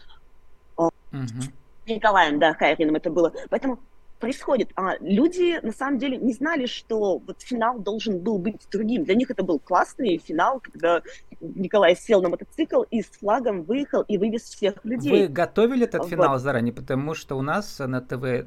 uh-huh. 0.77 1.51
Николаем, 1.88 2.39
да, 2.39 2.53
Хайрином 2.53 2.95
это 2.95 3.09
было. 3.09 3.33
Поэтому 3.49 3.79
происходит. 4.19 4.69
А 4.75 4.95
люди, 4.99 5.59
на 5.63 5.71
самом 5.71 5.97
деле, 5.97 6.17
не 6.17 6.33
знали, 6.33 6.65
что 6.65 7.19
вот 7.19 7.41
финал 7.41 7.79
должен 7.79 8.19
был 8.19 8.38
быть 8.38 8.67
другим. 8.71 9.03
Для 9.03 9.15
них 9.15 9.31
это 9.31 9.43
был 9.43 9.59
классный 9.59 10.17
финал, 10.17 10.59
когда 10.59 11.01
Николай 11.39 11.95
сел 11.95 12.21
на 12.21 12.29
мотоцикл 12.29 12.83
и 12.83 13.01
с 13.01 13.07
флагом 13.07 13.63
выехал 13.63 14.01
и 14.01 14.17
вывез 14.17 14.43
всех 14.43 14.83
людей. 14.83 15.11
Вы 15.11 15.27
готовили 15.27 15.85
этот 15.85 16.01
вот. 16.01 16.09
финал 16.09 16.38
заранее? 16.38 16.73
Потому 16.73 17.13
что 17.13 17.38
у 17.38 17.41
нас 17.41 17.79
на 17.79 18.01
ТВ 18.01 18.45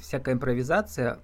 всякая 0.00 0.34
импровизация 0.34 1.18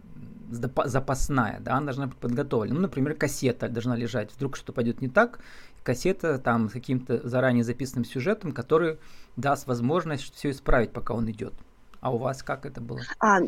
запасная, 0.50 1.60
да, 1.60 1.74
она 1.74 1.86
должна 1.86 2.06
быть 2.08 2.16
подготовлена. 2.16 2.74
Ну, 2.74 2.80
например, 2.80 3.14
кассета 3.14 3.68
должна 3.68 3.94
лежать. 3.94 4.32
Вдруг 4.34 4.56
что 4.56 4.72
пойдет 4.72 5.00
не 5.00 5.08
так, 5.08 5.38
кассета 5.84 6.38
там 6.38 6.68
с 6.68 6.72
каким-то 6.72 7.26
заранее 7.26 7.62
записанным 7.62 8.04
сюжетом, 8.04 8.50
который 8.50 8.98
даст 9.36 9.68
возможность 9.68 10.34
все 10.34 10.50
исправить, 10.50 10.90
пока 10.92 11.14
он 11.14 11.30
идет. 11.30 11.54
А 12.00 12.12
у 12.12 12.18
вас 12.18 12.42
как 12.42 12.66
это 12.66 12.80
было? 12.80 13.00
А, 13.18 13.40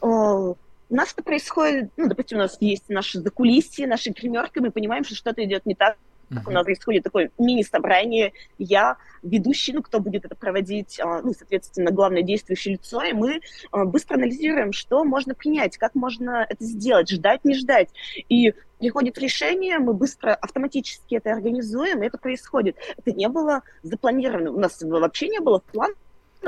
о, 0.00 0.54
у 0.90 0.94
нас 0.94 1.12
это 1.12 1.22
происходит, 1.22 1.90
ну, 1.96 2.08
допустим, 2.08 2.38
у 2.38 2.40
нас 2.40 2.56
есть 2.60 2.88
наши 2.88 3.20
закулисье, 3.20 3.86
наши 3.86 4.10
гримерки, 4.10 4.58
мы 4.58 4.70
понимаем, 4.70 5.04
что 5.04 5.14
что-то 5.14 5.44
идет 5.44 5.66
не 5.66 5.74
так, 5.74 5.96
Uh-huh. 6.30 6.42
У 6.46 6.50
нас 6.52 6.64
происходит 6.64 7.02
такое 7.02 7.32
мини-собрание, 7.38 8.32
я 8.56 8.96
ведущий, 9.24 9.72
ну, 9.72 9.82
кто 9.82 9.98
будет 9.98 10.24
это 10.24 10.36
проводить, 10.36 11.00
а, 11.00 11.22
ну, 11.22 11.34
соответственно, 11.36 11.90
главное 11.90 12.22
действующее 12.22 12.74
лицо, 12.74 13.02
и 13.02 13.12
мы 13.12 13.40
а, 13.72 13.84
быстро 13.84 14.14
анализируем, 14.14 14.72
что 14.72 15.02
можно 15.02 15.34
принять, 15.34 15.76
как 15.76 15.96
можно 15.96 16.46
это 16.48 16.64
сделать, 16.64 17.10
ждать, 17.10 17.44
не 17.44 17.54
ждать. 17.54 17.88
И 18.28 18.54
приходит 18.78 19.18
решение, 19.18 19.80
мы 19.80 19.92
быстро 19.92 20.32
автоматически 20.32 21.16
это 21.16 21.32
организуем, 21.32 22.02
и 22.02 22.06
это 22.06 22.16
происходит. 22.16 22.76
Это 22.96 23.10
не 23.10 23.28
было 23.28 23.62
запланировано, 23.82 24.52
у 24.52 24.60
нас 24.60 24.80
вообще 24.82 25.28
не 25.28 25.40
было 25.40 25.58
в 25.58 25.64
планах 25.64 25.96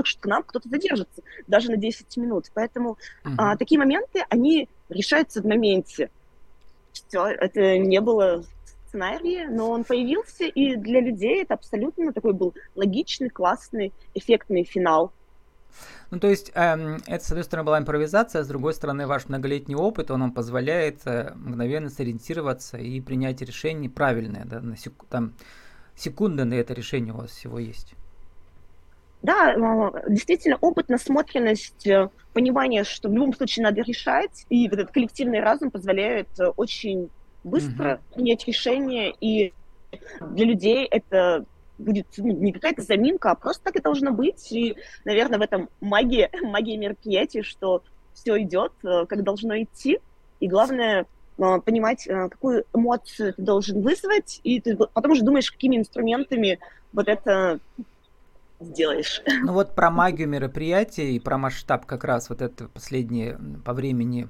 что 0.04 0.20
к 0.20 0.26
нам 0.26 0.42
кто-то 0.42 0.68
задержится 0.68 1.22
даже 1.46 1.70
на 1.70 1.76
10 1.76 2.16
минут. 2.16 2.50
Поэтому 2.54 2.98
uh-huh. 3.24 3.34
а, 3.38 3.56
такие 3.56 3.78
моменты, 3.78 4.24
они 4.28 4.68
решаются 4.88 5.42
в 5.42 5.46
моменте. 5.46 6.10
Все, 6.92 7.26
это 7.26 7.78
не 7.78 8.00
было 8.00 8.44
сценария, 8.86 9.48
но 9.48 9.70
он 9.70 9.84
появился, 9.84 10.44
и 10.44 10.76
для 10.76 11.00
людей 11.00 11.42
это 11.42 11.54
абсолютно 11.54 12.12
такой 12.12 12.34
был 12.34 12.54
логичный, 12.74 13.30
классный, 13.30 13.92
эффектный 14.14 14.64
финал. 14.64 15.12
Ну, 16.10 16.20
то 16.20 16.28
есть, 16.28 16.52
эм, 16.54 16.98
это, 17.06 17.24
с 17.24 17.30
одной 17.30 17.44
стороны, 17.44 17.64
была 17.64 17.78
импровизация, 17.78 18.44
с 18.44 18.48
другой 18.48 18.74
стороны, 18.74 19.06
ваш 19.06 19.28
многолетний 19.28 19.74
опыт, 19.74 20.10
он 20.10 20.20
вам 20.20 20.32
позволяет 20.32 21.00
э, 21.06 21.32
мгновенно 21.34 21.88
сориентироваться 21.88 22.76
и 22.76 23.00
принять 23.00 23.40
решение 23.40 23.88
правильное, 23.88 24.44
да, 24.44 24.60
на 24.60 24.76
сек- 24.76 25.06
там, 25.08 25.32
секунды 25.96 26.44
на 26.44 26.54
это 26.54 26.74
решение 26.74 27.14
у 27.14 27.18
вас 27.18 27.30
всего 27.30 27.58
есть. 27.58 27.94
Да, 29.22 29.54
а, 29.54 30.02
действительно, 30.08 30.58
опыт, 30.60 30.88
насмотренность, 30.88 31.86
э, 31.86 32.08
понимание, 32.32 32.82
что 32.82 33.08
в 33.08 33.12
любом 33.12 33.32
случае 33.34 33.64
надо 33.64 33.82
решать, 33.82 34.46
и 34.48 34.68
вот 34.68 34.80
этот 34.80 34.92
коллективный 34.92 35.40
разум 35.40 35.70
позволяет 35.70 36.28
э, 36.40 36.46
очень 36.56 37.08
быстро 37.44 37.84
mm-hmm. 37.84 38.14
принять 38.14 38.46
решение, 38.46 39.14
и 39.20 39.52
для 40.20 40.44
людей 40.44 40.86
это 40.86 41.44
будет 41.78 42.06
ну, 42.16 42.32
не 42.32 42.52
какая-то 42.52 42.82
заминка, 42.82 43.30
а 43.30 43.34
просто 43.36 43.62
так 43.64 43.76
и 43.76 43.80
должно 43.80 44.10
быть. 44.10 44.50
И, 44.50 44.76
наверное, 45.04 45.38
в 45.38 45.42
этом 45.42 45.68
магия, 45.80 46.28
магия 46.42 46.76
мероприятия, 46.76 47.44
что 47.44 47.84
все 48.14 48.42
идет, 48.42 48.72
э, 48.84 49.06
как 49.06 49.22
должно 49.22 49.56
идти. 49.62 50.00
И 50.40 50.48
главное 50.48 51.06
понимать, 51.64 52.04
какую 52.04 52.64
эмоцию 52.74 53.32
ты 53.34 53.42
должен 53.42 53.80
вызвать, 53.80 54.40
и 54.44 54.60
ты 54.60 54.76
потом 54.76 55.12
уже 55.12 55.24
думаешь, 55.24 55.50
какими 55.50 55.76
инструментами 55.76 56.60
вот 56.92 57.08
это 57.08 57.58
сделаешь. 58.64 59.22
Ну 59.42 59.52
вот 59.52 59.74
про 59.74 59.90
магию 59.90 60.28
мероприятия 60.28 61.12
и 61.12 61.18
про 61.18 61.38
масштаб 61.38 61.86
как 61.86 62.04
раз 62.04 62.28
вот 62.28 62.42
это 62.42 62.68
последнее 62.68 63.38
по 63.64 63.72
времени 63.72 64.28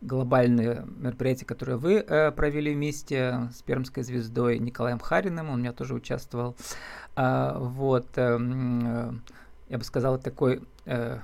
глобальное 0.00 0.86
мероприятие, 0.96 1.46
которое 1.46 1.76
вы 1.76 1.94
э, 1.96 2.30
провели 2.32 2.74
вместе 2.74 3.48
с 3.54 3.62
Пермской 3.62 4.02
звездой 4.02 4.58
Николаем 4.58 4.98
Хариным, 4.98 5.50
он 5.50 5.54
у 5.54 5.58
меня 5.58 5.72
тоже 5.72 5.94
участвовал. 5.94 6.56
А, 7.16 7.58
вот, 7.58 8.06
э, 8.16 8.38
э, 8.40 9.12
я 9.68 9.78
бы 9.78 9.84
сказал, 9.84 10.18
такой 10.18 10.62
э, 10.86 11.18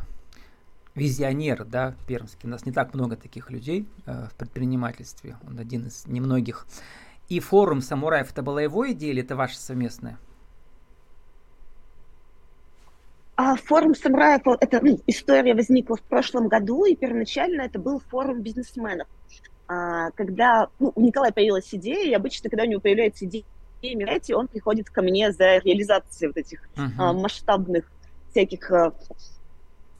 визионер, 0.96 1.64
да, 1.64 1.94
пермский. 2.06 2.48
У 2.48 2.50
нас 2.50 2.66
не 2.66 2.72
так 2.72 2.94
много 2.94 3.16
таких 3.16 3.50
людей 3.50 3.88
э, 4.06 4.28
в 4.30 4.34
предпринимательстве, 4.34 5.36
он 5.46 5.58
один 5.58 5.86
из 5.86 6.06
немногих. 6.06 6.66
И 7.28 7.40
форум 7.40 7.80
самураев, 7.80 8.30
это 8.32 8.42
была 8.42 8.62
его 8.62 8.90
идея 8.92 9.10
или 9.10 9.22
это 9.22 9.36
ваша 9.36 9.58
совместная? 9.58 10.18
А 13.25 13.25
форум 13.36 13.94
самураев, 13.94 14.42
эта 14.60 14.80
ну, 14.82 14.98
история 15.06 15.54
возникла 15.54 15.96
в 15.96 16.02
прошлом 16.02 16.48
году, 16.48 16.84
и 16.86 16.96
первоначально 16.96 17.62
это 17.62 17.78
был 17.78 18.00
форум 18.00 18.40
бизнесменов. 18.40 19.08
А, 19.68 20.10
когда 20.12 20.68
ну, 20.78 20.92
у 20.94 21.00
Николая 21.00 21.32
появилась 21.32 21.68
идея, 21.72 22.08
и 22.08 22.14
обычно, 22.14 22.48
когда 22.48 22.64
у 22.64 22.66
него 22.66 22.80
появляется 22.80 23.26
идея 23.26 23.44
мероприятий, 23.82 24.34
он 24.34 24.48
приходит 24.48 24.90
ко 24.90 25.02
мне 25.02 25.32
за 25.32 25.58
реализацией 25.58 26.28
вот 26.28 26.36
этих 26.36 26.62
uh-huh. 26.76 26.90
а, 26.98 27.12
масштабных 27.12 27.90
всяких 28.30 28.70
а, 28.70 28.92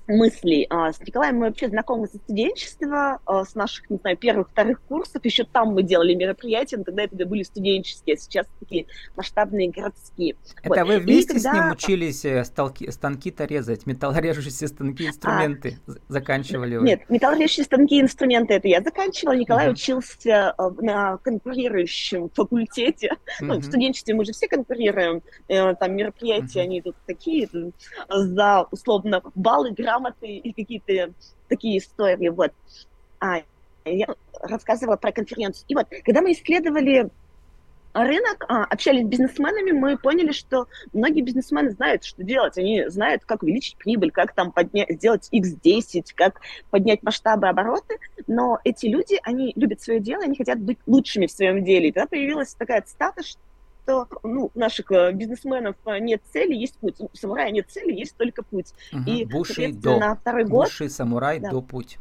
мыслей. 0.09 0.67
А, 0.71 0.93
с 0.93 1.01
Николаем 1.01 1.37
мы 1.37 1.47
вообще 1.47 1.69
знакомы 1.69 2.07
со 2.07 2.19
студенчества, 2.19 3.21
а, 3.27 3.45
с 3.45 3.55
наших, 3.55 3.89
не 3.91 3.99
знаю, 3.99 4.17
первых, 4.17 4.49
вторых 4.51 4.81
курсов. 4.83 5.25
Еще 5.25 5.45
там 5.45 5.69
мы 5.69 5.83
делали 5.83 6.15
мероприятия, 6.15 6.77
но 6.77 6.85
тогда 6.85 7.05
это 7.05 7.27
были 7.27 7.43
студенческие, 7.43 8.15
а 8.15 8.19
сейчас 8.19 8.47
такие 8.61 8.87
масштабные 9.17 9.71
городские. 9.71 10.37
Это 10.63 10.85
вот. 10.85 10.89
вы 10.89 10.99
вместе 10.99 11.35
когда... 11.35 11.51
с 11.51 11.55
ним 11.55 11.73
учились 11.73 12.25
э, 12.25 12.45
сталки, 12.45 12.91
станки-то 12.91 13.45
резать, 13.45 13.87
металлорежущие 13.87 14.69
станки, 14.69 15.07
инструменты 15.07 15.79
а, 15.87 15.93
заканчивали 16.09 16.77
вы? 16.77 16.87
Нет, 16.87 17.09
металлорежущие 17.09 17.65
станки, 17.65 18.01
инструменты 18.01 18.55
это 18.55 18.69
я 18.69 18.83
заканчивала. 18.83 19.35
Николай 19.35 19.69
uh-huh. 19.69 19.73
учился 19.73 20.55
на 20.81 21.19
конкурирующем 21.19 22.31
факультете. 22.31 23.11
Uh-huh. 23.41 23.47
Ну, 23.47 23.59
в 23.59 23.65
студенчестве 23.65 24.15
мы 24.15 24.25
же 24.25 24.33
все 24.33 24.49
конкурируем. 24.49 25.23
Э, 25.49 25.75
там 25.75 25.97
мероприятия, 25.97 26.61
uh-huh. 26.61 26.65
они 26.65 26.83
тут 26.83 26.97
такие, 27.07 27.49
за 28.09 28.67
условно 28.71 29.23
баллы, 29.35 29.73
грамм 29.73 29.96
грамоты 29.97 30.27
и 30.27 30.53
какие-то 30.53 31.13
такие 31.49 31.79
истории. 31.79 32.29
Вот. 32.29 32.53
А, 33.21 33.43
я 33.85 34.07
рассказывала 34.41 34.97
про 34.97 35.13
конференцию. 35.13 35.65
И 35.69 35.75
вот, 35.75 35.87
когда 36.05 36.21
мы 36.23 36.33
исследовали 36.33 37.11
рынок, 37.95 38.45
а, 38.49 38.65
общались 38.65 39.05
с 39.05 39.09
бизнесменами, 39.09 39.71
мы 39.73 39.97
поняли, 39.97 40.33
что 40.33 40.67
многие 40.93 41.23
бизнесмены 41.23 41.71
знают, 41.71 42.05
что 42.05 42.23
делать. 42.23 42.59
Они 42.59 42.87
знают, 42.89 43.25
как 43.25 43.43
увеличить 43.43 43.77
прибыль, 43.77 44.11
как 44.11 44.35
там 44.35 44.53
поднять, 44.53 44.91
сделать 44.91 45.29
x10, 45.33 46.05
как 46.15 46.41
поднять 46.71 47.03
масштабы 47.03 47.49
обороты. 47.49 47.99
Но 48.27 48.59
эти 48.65 48.87
люди, 48.87 49.19
они 49.23 49.53
любят 49.57 49.81
свое 49.81 50.01
дело, 50.01 50.25
они 50.25 50.37
хотят 50.37 50.61
быть 50.61 50.79
лучшими 50.87 51.27
в 51.27 51.31
своем 51.31 51.65
деле. 51.65 51.89
И 51.89 51.93
тогда 51.93 52.09
появилась 52.09 52.55
такая 52.55 52.83
цитата, 52.83 53.23
что 53.23 53.41
что 53.87 54.09
ну, 54.25 54.51
наших 54.55 54.91
э, 54.91 55.13
бизнесменов 55.13 55.77
э, 55.87 55.99
нет 56.01 56.21
цели, 56.33 56.55
есть 56.55 56.77
путь. 56.79 56.97
У 56.99 57.09
самурая 57.13 57.51
нет 57.53 57.71
цели, 57.71 57.93
есть 57.93 58.17
только 58.17 58.43
путь. 58.43 58.73
Угу. 58.93 59.03
И, 59.07 59.25
Буши 59.25 59.73
до. 59.73 59.99
На 59.99 60.17
второй 60.17 60.45
год... 60.45 60.67
Буши, 60.67 60.89
самурай 60.89 61.39
да. 61.39 61.51
до 61.51 61.63
путь. 61.63 61.99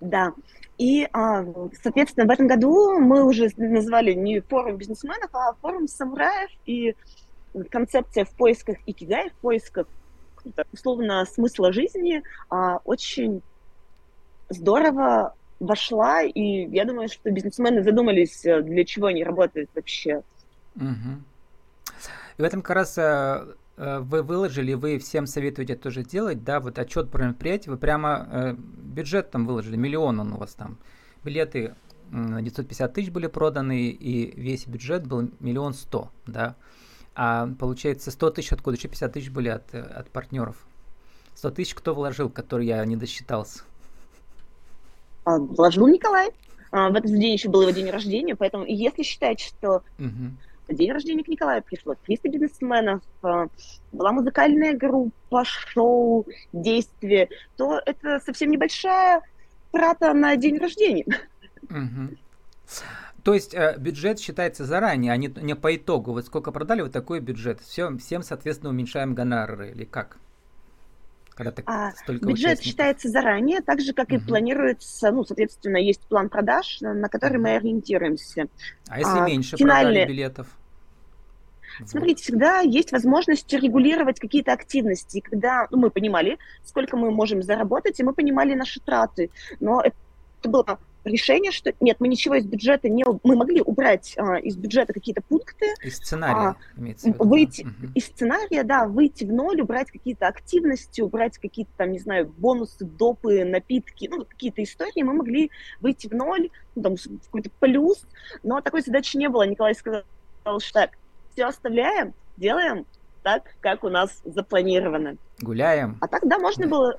Да. 0.00 0.32
И, 0.76 1.08
а, 1.12 1.44
соответственно, 1.80 2.26
в 2.26 2.30
этом 2.30 2.48
году 2.48 2.98
мы 2.98 3.24
уже 3.24 3.48
назвали 3.56 4.12
не 4.12 4.40
форум 4.40 4.76
бизнесменов, 4.76 5.30
а 5.32 5.54
форум 5.62 5.86
самураев. 5.86 6.50
И 6.66 6.96
концепция 7.70 8.24
в 8.24 8.30
поисках 8.30 8.78
икигай, 8.86 9.30
в 9.30 9.34
поисках 9.34 9.86
условно 10.72 11.24
смысла 11.26 11.72
жизни 11.72 12.22
а, 12.50 12.78
очень 12.84 13.40
здорово 14.48 15.34
вошла, 15.66 16.22
и 16.22 16.68
я 16.70 16.84
думаю, 16.84 17.08
что 17.08 17.30
бизнесмены 17.30 17.82
задумались, 17.82 18.44
э, 18.44 18.62
для 18.62 18.84
чего 18.84 19.06
они 19.06 19.24
работают 19.24 19.70
вообще. 19.74 20.22
Угу. 20.76 21.22
И 22.38 22.42
в 22.42 22.44
этом 22.44 22.62
как 22.62 22.76
раз 22.76 22.98
э, 22.98 23.44
э, 23.76 23.98
вы 24.00 24.22
выложили, 24.22 24.74
вы 24.74 24.98
всем 24.98 25.26
советуете 25.26 25.76
тоже 25.76 26.02
делать, 26.02 26.44
да, 26.44 26.60
вот 26.60 26.78
отчет 26.78 27.10
про 27.10 27.24
мероприятие, 27.24 27.72
вы 27.72 27.78
прямо 27.78 28.56
бюджет 28.58 29.30
там 29.30 29.46
выложили, 29.46 29.76
миллион 29.76 30.20
он 30.20 30.32
у 30.32 30.36
вас 30.38 30.54
там, 30.54 30.78
билеты 31.24 31.74
950 32.10 32.92
тысяч 32.92 33.10
были 33.10 33.26
проданы, 33.26 33.88
и 33.88 34.38
весь 34.40 34.66
бюджет 34.66 35.06
был 35.06 35.30
миллион 35.40 35.74
сто, 35.74 36.10
да, 36.26 36.56
а 37.14 37.48
получается 37.58 38.10
100 38.10 38.30
тысяч 38.30 38.52
откуда, 38.52 38.76
еще 38.76 38.88
50 38.88 39.12
тысяч 39.12 39.30
были 39.30 39.48
от, 39.48 39.74
от 39.74 40.10
партнеров. 40.10 40.56
100 41.34 41.50
тысяч 41.50 41.74
кто 41.74 41.94
вложил, 41.94 42.30
который 42.30 42.66
я 42.66 42.84
не 42.84 42.96
досчитался? 42.96 43.64
А, 45.24 45.38
вложил 45.38 45.86
Николай. 45.86 46.30
А, 46.70 46.90
в 46.90 46.94
этот 46.94 47.10
день 47.10 47.32
еще 47.32 47.48
был 47.48 47.62
его 47.62 47.70
день 47.70 47.90
рождения, 47.90 48.34
поэтому 48.34 48.64
если 48.66 49.02
считать, 49.02 49.40
что 49.40 49.82
угу. 49.98 50.74
день 50.74 50.92
рождения 50.92 51.22
к 51.22 51.28
Николаю 51.28 51.62
пришло 51.62 51.94
300 51.94 52.28
бизнесменов, 52.28 53.02
а, 53.22 53.46
была 53.92 54.12
музыкальная 54.12 54.76
группа, 54.76 55.44
шоу, 55.44 56.26
действие, 56.52 57.28
то 57.56 57.80
это 57.84 58.20
совсем 58.24 58.50
небольшая 58.50 59.22
трата 59.72 60.12
на 60.14 60.36
день 60.36 60.58
рождения. 60.58 61.06
Угу. 61.70 62.16
То 63.24 63.32
есть 63.32 63.54
э, 63.54 63.76
бюджет 63.78 64.20
считается 64.20 64.66
заранее, 64.66 65.12
а 65.12 65.16
не, 65.16 65.32
не 65.40 65.56
по 65.56 65.74
итогу. 65.74 66.12
Вот 66.12 66.26
сколько 66.26 66.52
продали, 66.52 66.82
вот 66.82 66.92
такой 66.92 67.20
бюджет. 67.20 67.60
Все, 67.60 67.96
всем, 67.96 68.22
соответственно, 68.22 68.70
уменьшаем 68.70 69.14
гонорары 69.14 69.70
или 69.70 69.84
как? 69.84 70.18
Когда 71.34 71.50
так 71.50 71.64
а, 71.68 71.92
столько 71.92 72.26
Бюджет 72.26 72.44
участников? 72.44 72.64
считается 72.64 73.08
заранее, 73.08 73.60
так 73.60 73.80
же, 73.80 73.92
как 73.92 74.08
угу. 74.08 74.16
и 74.16 74.18
планируется, 74.18 75.10
ну, 75.10 75.24
соответственно, 75.24 75.78
есть 75.78 76.00
план 76.06 76.28
продаж, 76.28 76.78
на 76.80 77.08
который 77.08 77.38
угу. 77.38 77.44
мы 77.44 77.56
ориентируемся. 77.56 78.46
А 78.88 78.98
если 78.98 79.18
а, 79.18 79.26
меньше 79.26 79.56
финальные... 79.56 80.04
продали 80.04 80.12
билетов? 80.12 80.46
Смотрите, 81.86 82.22
всегда 82.22 82.60
есть 82.60 82.92
возможность 82.92 83.52
регулировать 83.52 84.20
какие-то 84.20 84.52
активности. 84.52 85.20
Когда 85.20 85.66
ну, 85.70 85.78
мы 85.78 85.90
понимали, 85.90 86.38
сколько 86.64 86.96
мы 86.96 87.10
можем 87.10 87.42
заработать, 87.42 87.98
и 87.98 88.04
мы 88.04 88.12
понимали 88.12 88.54
наши 88.54 88.80
траты. 88.80 89.30
Но 89.58 89.80
это 89.80 89.96
было 90.44 90.78
решение, 91.04 91.52
что 91.52 91.72
нет, 91.80 91.98
мы 92.00 92.08
ничего 92.08 92.34
из 92.34 92.46
бюджета 92.46 92.88
не... 92.88 93.04
Мы 93.22 93.36
могли 93.36 93.60
убрать 93.60 94.14
а, 94.16 94.36
из 94.36 94.56
бюджета 94.56 94.92
какие-то 94.92 95.22
пункты. 95.22 95.74
Из 95.82 95.96
сценария, 95.96 96.34
а, 96.34 96.56
имеется 96.76 97.06
в 97.06 97.14
виду. 97.14 97.24
Выйти, 97.24 97.62
угу. 97.62 97.92
Из 97.94 98.06
сценария, 98.06 98.62
да, 98.62 98.86
выйти 98.86 99.24
в 99.24 99.32
ноль, 99.32 99.60
убрать 99.60 99.90
какие-то 99.90 100.26
активности, 100.26 101.00
убрать 101.00 101.38
какие-то 101.38 101.70
там, 101.76 101.92
не 101.92 101.98
знаю, 101.98 102.32
бонусы, 102.36 102.84
допы, 102.84 103.44
напитки, 103.44 104.08
ну, 104.10 104.24
какие-то 104.24 104.62
истории. 104.62 105.02
Мы 105.02 105.14
могли 105.14 105.50
выйти 105.80 106.08
в 106.08 106.12
ноль, 106.12 106.50
ну, 106.74 106.82
там, 106.82 106.96
какой-то 107.24 107.50
плюс, 107.60 108.06
но 108.42 108.60
такой 108.60 108.82
задачи 108.82 109.16
не 109.16 109.28
было. 109.28 109.46
Николай 109.46 109.74
сказал, 109.74 110.04
что 110.58 110.72
так, 110.72 110.90
все 111.32 111.44
оставляем, 111.44 112.14
делаем 112.36 112.86
так, 113.22 113.42
как 113.60 113.84
у 113.84 113.88
нас 113.88 114.20
запланировано. 114.24 115.16
Гуляем. 115.40 115.96
А 116.00 116.08
так, 116.08 116.26
да, 116.28 116.38
можно 116.38 116.68
было... 116.68 116.98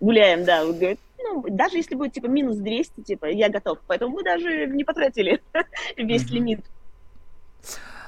Гуляем, 0.00 0.44
да, 0.46 0.64
говорит, 0.64 0.98
ну, 1.22 1.44
даже 1.48 1.76
если 1.76 1.94
будет, 1.94 2.12
типа, 2.12 2.26
минус 2.26 2.56
200, 2.56 3.02
типа, 3.02 3.26
я 3.26 3.48
готов. 3.48 3.78
Поэтому 3.86 4.14
мы 4.16 4.22
даже 4.22 4.66
не 4.66 4.84
потратили 4.84 5.42
весь 5.96 6.24
mm-hmm. 6.24 6.34
лимит. 6.34 6.64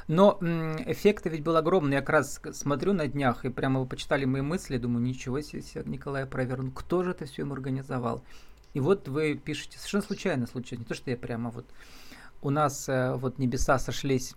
Но 0.08 0.38
эффект 0.40 1.26
ведь 1.26 1.42
был 1.42 1.56
огромный. 1.56 1.94
Я 1.94 2.00
как 2.00 2.10
раз 2.10 2.40
смотрю 2.52 2.92
на 2.92 3.06
днях, 3.06 3.44
и 3.44 3.50
прямо 3.50 3.80
вы 3.80 3.86
почитали 3.86 4.24
мои 4.24 4.42
мысли, 4.42 4.76
думаю, 4.76 5.02
ничего 5.02 5.40
себе, 5.40 5.62
Николай 5.86 6.26
провернул. 6.26 6.72
Кто 6.72 7.02
же 7.02 7.12
это 7.12 7.24
все 7.24 7.42
им 7.42 7.52
организовал? 7.52 8.22
И 8.74 8.80
вот 8.80 9.08
вы 9.08 9.34
пишете, 9.34 9.78
совершенно 9.78 10.02
случайно 10.02 10.46
случайно, 10.46 10.82
не 10.82 10.86
то, 10.86 10.94
что 10.94 11.10
я 11.10 11.16
прямо 11.16 11.50
вот 11.50 11.66
у 12.40 12.50
нас 12.50 12.88
э, 12.88 13.14
вот 13.14 13.38
небеса 13.38 13.78
сошлись. 13.78 14.34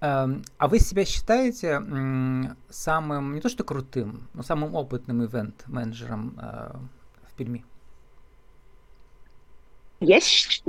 Эм, 0.00 0.42
а 0.58 0.68
вы 0.68 0.78
себя 0.78 1.04
считаете 1.04 1.80
самым, 2.68 3.34
не 3.34 3.40
то 3.40 3.48
что 3.48 3.64
крутым, 3.64 4.28
но 4.34 4.42
самым 4.42 4.74
опытным 4.74 5.24
ивент-менеджером 5.24 6.38
э, 6.40 6.72
в 7.28 7.34
Перми? 7.34 7.64
Я 10.02 10.18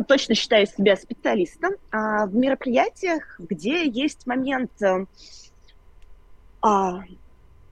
точно 0.07 0.35
считаю 0.35 0.67
себя 0.67 0.95
специалистом 0.95 1.73
а, 1.91 2.27
в 2.27 2.35
мероприятиях, 2.35 3.35
где 3.39 3.87
есть 3.87 4.27
момент, 4.27 4.71
э, 4.79 5.05
а, 6.61 7.01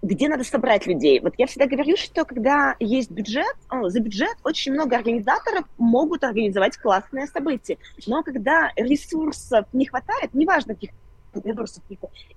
где 0.02 0.28
надо 0.28 0.43
собрать 0.43 0.88
людей. 0.88 1.19
Вот 1.19 1.36
я 1.38 1.45
всегда 1.45 1.67
говорю, 1.67 1.95
что 1.97 2.26
когда 2.26 2.76
есть 2.80 3.12
бюджет, 3.12 3.56
за 3.69 4.00
бюджет 4.00 4.36
очень 4.43 4.74
много 4.74 4.95
организаторов 4.95 5.65
могут 5.78 6.24
организовать 6.24 6.78
классное 6.78 7.28
событие. 7.28 7.78
Но 8.08 8.24
когда 8.24 8.71
ресурсов 8.76 9.67
не 9.71 9.86
хватает, 9.86 10.34
неважно 10.34 10.74
каких 10.74 10.89
ресурсов, 11.36 11.84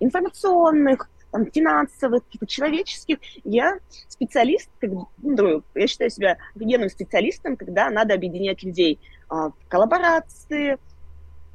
информационных, 0.01 1.09
там, 1.35 1.51
финансовых, 1.51 2.25
каких-то 2.25 2.47
человеческих. 2.47 3.19
Я 3.43 3.79
специалист, 4.09 4.71
как, 4.79 4.91
ну, 5.21 5.65
я 5.75 5.87
считаю 5.89 6.09
себя 6.09 6.39
офигенным 6.55 6.89
специалистом, 6.89 7.57
когда 7.57 7.91
надо 7.91 8.15
объединять 8.15 8.63
людей 8.63 9.01
а, 9.29 9.49
в 9.49 9.55
коллаборации, 9.69 10.79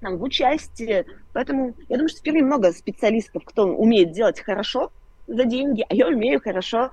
там, 0.01 0.17
в 0.17 0.23
участии. 0.23 1.05
Поэтому 1.31 1.75
я 1.87 1.95
думаю, 1.95 2.09
что 2.09 2.19
впервые 2.19 2.43
много 2.43 2.73
специалистов, 2.73 3.43
кто 3.45 3.67
умеет 3.67 4.11
делать 4.11 4.41
хорошо 4.41 4.91
за 5.27 5.45
деньги, 5.45 5.85
а 5.87 5.95
я 5.95 6.09
умею 6.09 6.41
хорошо 6.41 6.91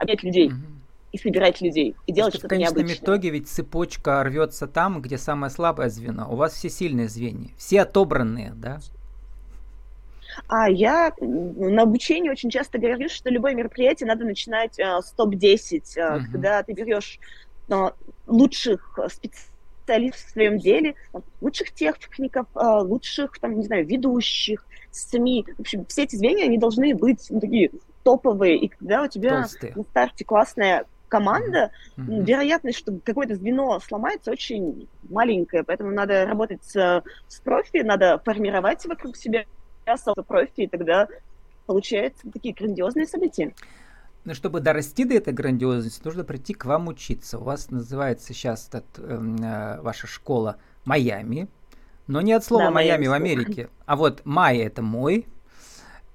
объединять 0.00 0.24
людей. 0.24 0.48
Mm-hmm 0.48 0.74
и 1.10 1.16
собирать 1.16 1.62
людей, 1.62 1.96
и 2.06 2.12
делать 2.12 2.34
что-то 2.34 2.54
необычное. 2.54 2.68
В 2.68 2.74
конечном 2.74 2.86
необычное. 2.86 3.16
итоге 3.16 3.30
ведь 3.30 3.48
цепочка 3.48 4.22
рвется 4.22 4.66
там, 4.66 5.00
где 5.00 5.16
самое 5.16 5.50
слабое 5.50 5.88
звено. 5.88 6.30
У 6.30 6.36
вас 6.36 6.52
все 6.52 6.68
сильные 6.68 7.08
звенья, 7.08 7.48
все 7.56 7.80
отобранные, 7.80 8.52
да? 8.54 8.80
А 10.46 10.70
я 10.70 11.12
на 11.20 11.82
обучении 11.82 12.30
очень 12.30 12.50
часто 12.50 12.78
говорю, 12.78 13.08
что 13.08 13.30
любое 13.30 13.54
мероприятие 13.54 14.06
надо 14.06 14.24
начинать 14.24 14.78
э, 14.78 15.00
с 15.02 15.10
топ-10, 15.12 15.82
э, 15.96 16.00
uh-huh. 16.00 16.20
когда 16.30 16.62
ты 16.62 16.72
берешь 16.72 17.18
э, 17.68 17.90
лучших 18.26 18.98
специалистов 19.08 20.28
в 20.28 20.32
своем 20.32 20.58
деле, 20.58 20.94
лучших 21.40 21.72
техников, 21.72 22.46
э, 22.54 22.60
лучших, 22.60 23.38
там, 23.38 23.58
не 23.58 23.64
знаю, 23.64 23.86
ведущих, 23.86 24.64
СМИ. 24.90 25.46
В 25.56 25.60
общем, 25.60 25.84
все 25.86 26.04
эти 26.04 26.16
звенья, 26.16 26.44
они 26.44 26.58
должны 26.58 26.94
быть 26.94 27.26
ну, 27.30 27.40
такие 27.40 27.70
топовые. 28.02 28.56
И 28.58 28.68
когда 28.68 29.02
у 29.02 29.08
тебя 29.08 29.42
Толстые. 29.42 29.72
на 29.76 29.82
старте 29.84 30.24
классная 30.24 30.86
команда, 31.08 31.70
mm-hmm. 31.96 32.24
вероятность, 32.24 32.78
что 32.78 32.98
какое-то 33.02 33.34
звено 33.34 33.80
сломается, 33.80 34.30
очень 34.30 34.88
маленькая. 35.08 35.62
Поэтому 35.62 35.90
надо 35.90 36.26
работать 36.26 36.62
с, 36.64 37.02
с 37.28 37.40
профи, 37.40 37.78
надо 37.78 38.20
формировать 38.24 38.84
вокруг 38.86 39.16
себя 39.16 39.44
профи, 40.26 40.62
и 40.62 40.66
тогда 40.66 41.08
получаются 41.66 42.30
такие 42.30 42.54
грандиозные 42.54 43.06
события. 43.06 43.54
Но 44.24 44.34
чтобы 44.34 44.60
дорасти 44.60 45.04
до 45.04 45.14
этой 45.14 45.32
грандиозности, 45.32 46.02
нужно 46.04 46.24
прийти 46.24 46.52
к 46.54 46.64
вам 46.64 46.88
учиться. 46.88 47.38
У 47.38 47.44
вас 47.44 47.70
называется 47.70 48.34
сейчас 48.34 48.68
этот, 48.68 48.84
э, 48.98 49.80
ваша 49.80 50.06
школа 50.06 50.56
Майами, 50.84 51.48
но 52.06 52.20
не 52.20 52.32
от 52.32 52.44
слова 52.44 52.64
да, 52.64 52.70
Майами 52.70 53.06
в 53.06 53.12
Америке, 53.12 53.68
а 53.86 53.96
вот 53.96 54.22
Май 54.24 54.58
это 54.58 54.82
мой, 54.82 55.26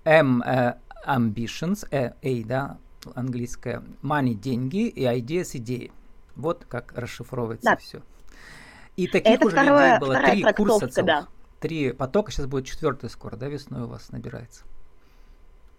M 0.03 0.41
э, 0.41 0.75
ambitions, 1.07 1.87
э, 1.91 2.13
A, 2.21 2.45
да, 2.45 2.77
английское, 3.15 3.83
money 4.01 4.33
деньги 4.33 4.87
и 4.87 5.03
ideas 5.03 5.57
идеи. 5.57 5.91
Вот 6.35 6.65
как 6.67 6.93
расшифровывается 6.97 7.71
да. 7.71 7.77
все. 7.77 8.01
И 8.95 9.07
таких 9.07 9.33
это 9.33 9.47
уже 9.47 9.55
второе, 9.55 9.99
людей 9.99 9.99
было 9.99 10.21
три 10.21 10.53
курса 10.53 11.03
Да. 11.03 11.27
Три 11.63 11.93
потока, 11.93 12.29
сейчас 12.29 12.45
будет 12.45 12.65
четвертый 12.65 13.09
скоро, 13.09 13.37
да, 13.37 13.47
весной 13.47 13.83
у 13.83 13.87
вас 13.87 14.11
набирается. 14.11 14.65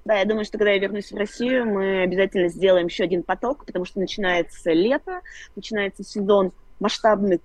Да, 0.07 0.15
я 0.15 0.25
думаю, 0.25 0.47
что 0.47 0.57
когда 0.57 0.71
я 0.71 0.79
вернусь 0.79 1.13
в 1.13 1.15
Россию, 1.15 1.67
мы 1.67 2.05
обязательно 2.05 2.49
сделаем 2.49 2.87
еще 2.87 3.05
один 3.05 3.23
поток, 3.23 3.67
потому 3.67 3.85
что 3.85 4.01
начинается 4.01 4.73
лето, 4.73 5.21
начинается 5.55 6.03
сезон 6.03 6.53
масштабных 6.81 7.43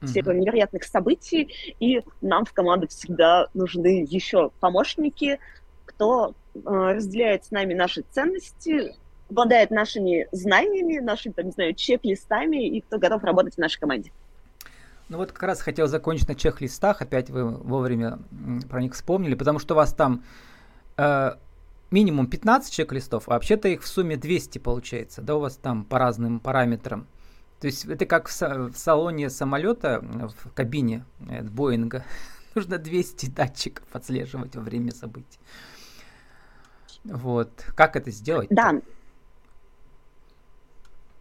всех 0.00 0.28
mm-hmm. 0.28 0.34
невероятных 0.34 0.84
событий, 0.84 1.74
и 1.80 2.02
нам 2.20 2.44
в 2.44 2.52
команду 2.52 2.86
всегда 2.86 3.48
нужны 3.52 4.06
еще 4.08 4.52
помощники, 4.60 5.40
кто 5.86 6.36
э, 6.54 6.60
разделяет 6.62 7.46
с 7.46 7.50
нами 7.50 7.74
наши 7.74 8.04
ценности, 8.12 8.94
обладает 9.28 9.72
нашими 9.72 10.28
знаниями, 10.30 11.00
нашими, 11.00 11.32
там, 11.32 11.46
не 11.46 11.50
знаю, 11.50 11.74
чек-листами, 11.74 12.64
и 12.64 12.80
кто 12.80 13.00
готов 13.00 13.24
работать 13.24 13.56
в 13.56 13.58
нашей 13.58 13.80
команде. 13.80 14.12
Ну 15.10 15.18
вот 15.18 15.32
как 15.32 15.42
раз 15.42 15.60
хотел 15.60 15.88
закончить 15.88 16.28
на 16.28 16.36
чек-листах, 16.36 17.02
опять 17.02 17.30
вы 17.30 17.44
вовремя 17.44 18.20
про 18.68 18.80
них 18.80 18.94
вспомнили, 18.94 19.34
потому 19.34 19.58
что 19.58 19.74
у 19.74 19.76
вас 19.76 19.92
там 19.92 20.22
э, 20.96 21.32
минимум 21.90 22.28
15 22.28 22.72
чек-листов, 22.72 23.24
а 23.26 23.32
вообще-то 23.32 23.66
их 23.66 23.82
в 23.82 23.88
сумме 23.88 24.16
200 24.16 24.58
получается, 24.60 25.20
да, 25.20 25.34
у 25.34 25.40
вас 25.40 25.56
там 25.56 25.84
по 25.84 25.98
разным 25.98 26.38
параметрам. 26.38 27.08
То 27.58 27.66
есть 27.66 27.86
это 27.86 28.06
как 28.06 28.28
в, 28.28 28.40
в 28.40 28.76
салоне 28.76 29.30
самолета, 29.30 30.00
в 30.00 30.52
кабине 30.52 31.04
э, 31.28 31.42
Боинга, 31.42 32.04
нужно 32.54 32.78
200 32.78 33.30
датчиков 33.30 33.84
отслеживать 33.92 34.54
во 34.54 34.62
время 34.62 34.92
событий. 34.92 35.40
Вот. 37.02 37.50
Как 37.74 37.96
это 37.96 38.12
сделать? 38.12 38.46
Да. 38.50 38.80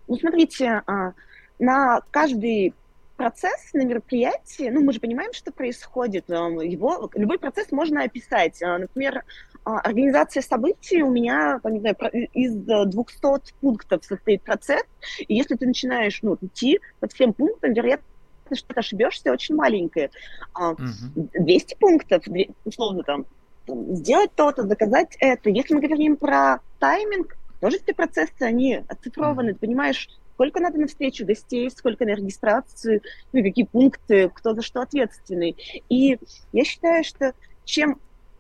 Ну, 0.08 0.16
смотрите, 0.16 0.84
а, 0.86 1.14
на 1.58 2.02
каждый 2.12 2.76
процесс 3.20 3.74
на 3.74 3.84
мероприятии, 3.84 4.70
ну, 4.70 4.82
мы 4.82 4.94
же 4.94 5.02
понимаем, 5.02 5.34
что 5.34 5.52
происходит, 5.52 6.30
его, 6.30 7.12
любой 7.16 7.38
процесс 7.38 7.70
можно 7.70 8.04
описать. 8.04 8.64
А, 8.64 8.78
например, 8.78 9.26
а, 9.66 9.80
организация 9.80 10.42
событий 10.42 11.04
у 11.04 11.12
меня, 11.12 11.60
там, 11.62 11.74
не 11.74 11.82
знаю, 11.82 11.98
из 12.32 12.56
200 12.56 13.56
пунктов 13.60 14.06
состоит 14.06 14.42
процесс, 14.44 14.84
и 15.20 15.36
если 15.36 15.56
ты 15.56 15.68
начинаешь 15.68 16.20
ну, 16.22 16.38
идти 16.40 16.80
по 17.02 17.10
всем 17.10 17.34
пунктам, 17.34 17.74
вероятно, 17.74 18.06
что 18.54 18.74
ты 18.74 18.80
ошибешься, 18.80 19.34
очень 19.34 19.56
маленькая. 19.56 20.12
Угу. 20.58 21.30
200 21.42 21.76
пунктов, 21.76 22.24
условно, 22.64 23.04
там, 23.04 23.26
сделать 23.68 24.32
то-то, 24.34 24.64
доказать 24.64 25.18
это. 25.20 25.50
Если 25.50 25.74
мы 25.74 25.82
говорим 25.82 26.16
про 26.16 26.62
тайминг, 26.80 27.36
тоже 27.60 27.80
все 27.80 27.94
процессы, 27.94 28.44
они 28.44 28.82
оцифрованы, 28.88 29.56
ты 29.56 29.60
понимаешь, 29.60 30.08
сколько 30.40 30.62
надо 30.62 30.80
на 30.80 30.88
встречу 30.88 31.26
гостей, 31.26 31.70
сколько 31.70 32.06
на 32.06 32.12
регистрацию, 32.12 33.02
ну, 33.34 33.44
какие 33.44 33.66
пункты, 33.66 34.30
кто 34.30 34.54
за 34.54 34.62
что 34.62 34.82
ответственный. 34.82 35.58
И 35.90 36.18
я 36.54 36.64
считаю, 36.64 37.04
что 37.04 37.34
чем 37.66 38.00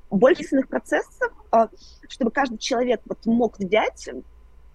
больше 0.09 0.61
процессов, 0.61 1.33
а, 1.51 1.67
чтобы 2.07 2.31
каждый 2.31 2.57
человек 2.57 3.01
вот 3.03 3.25
мог 3.25 3.59
взять 3.59 4.09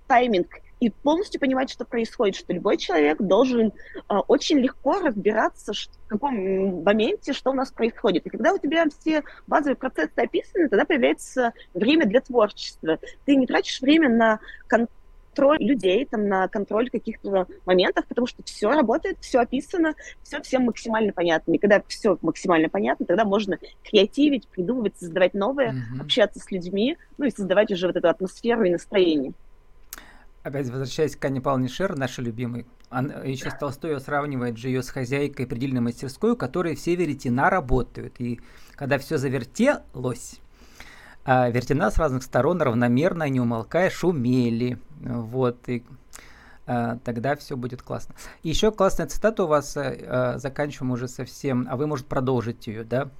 тайминг 0.06 0.48
и 0.80 0.90
полностью 0.90 1.40
понимать, 1.40 1.70
что 1.70 1.86
происходит, 1.86 2.36
что 2.36 2.52
любой 2.52 2.76
человек 2.76 3.16
должен 3.22 3.68
э, 3.68 4.14
очень 4.28 4.58
легко 4.58 5.00
разбираться, 5.00 5.72
в 5.72 6.08
каком 6.08 6.82
моменте 6.82 7.32
что 7.32 7.52
у 7.52 7.54
нас 7.54 7.70
происходит. 7.70 8.26
И 8.26 8.30
когда 8.30 8.52
у 8.52 8.58
тебя 8.58 8.84
все 9.00 9.22
базовые 9.46 9.76
процессы 9.76 10.12
описаны, 10.16 10.68
тогда 10.68 10.84
появляется 10.84 11.54
время 11.72 12.04
для 12.04 12.20
творчества. 12.20 12.98
Ты 13.24 13.36
не 13.36 13.46
тратишь 13.46 13.80
время 13.80 14.10
на 14.10 14.40
контроль 15.34 15.58
людей, 15.60 16.04
там, 16.04 16.28
на 16.28 16.48
контроль 16.48 16.90
каких-то 16.90 17.46
моментов, 17.66 18.06
потому 18.06 18.26
что 18.26 18.42
все 18.44 18.70
работает, 18.70 19.18
все 19.20 19.40
описано, 19.40 19.94
все 20.22 20.40
всем 20.42 20.64
максимально 20.64 21.12
понятно. 21.12 21.52
И 21.52 21.58
когда 21.58 21.82
все 21.88 22.18
максимально 22.22 22.68
понятно, 22.68 23.04
тогда 23.04 23.24
можно 23.24 23.58
креативить, 23.82 24.46
придумывать, 24.48 24.96
создавать 24.98 25.34
новое, 25.34 25.72
mm-hmm. 25.72 26.02
общаться 26.02 26.38
с 26.38 26.50
людьми, 26.50 26.96
ну 27.18 27.26
и 27.26 27.30
создавать 27.30 27.72
уже 27.72 27.88
вот 27.88 27.96
эту 27.96 28.08
атмосферу 28.08 28.64
и 28.64 28.70
настроение 28.70 29.32
опять 30.42 30.68
возвращаясь 30.68 31.16
к 31.16 31.24
Анне 31.24 31.40
Павловне 31.40 31.68
Шер, 31.68 31.96
нашей 31.96 32.22
любимой, 32.22 32.66
еще 33.24 33.50
с 33.50 33.54
Толстой 33.54 33.98
сравнивает 33.98 34.58
же 34.58 34.68
ее 34.68 34.82
с 34.82 34.90
хозяйкой 34.90 35.46
предельной 35.46 35.80
мастерской, 35.80 36.32
у 36.32 36.36
которой 36.36 36.76
все 36.76 36.94
веретена 36.96 37.48
работают. 37.48 38.20
И 38.20 38.40
когда 38.74 38.98
все 38.98 39.16
завертелось, 39.16 40.40
а 41.24 41.48
вертена 41.50 41.90
с 41.90 41.96
разных 41.96 42.22
сторон 42.22 42.60
равномерно, 42.60 43.28
не 43.28 43.40
умолкая, 43.40 43.90
шумели. 43.90 44.78
Вот, 45.00 45.68
и 45.68 45.84
а, 46.66 46.98
тогда 47.04 47.36
все 47.36 47.56
будет 47.56 47.82
классно. 47.82 48.14
Еще 48.42 48.70
классная 48.70 49.06
цитата 49.06 49.44
у 49.44 49.46
вас, 49.46 49.76
а, 49.76 50.34
заканчиваем 50.38 50.92
уже 50.92 51.08
совсем, 51.08 51.66
а 51.70 51.76
вы, 51.76 51.86
может, 51.86 52.06
продолжить 52.06 52.66
ее, 52.66 52.84
да? 52.84 53.10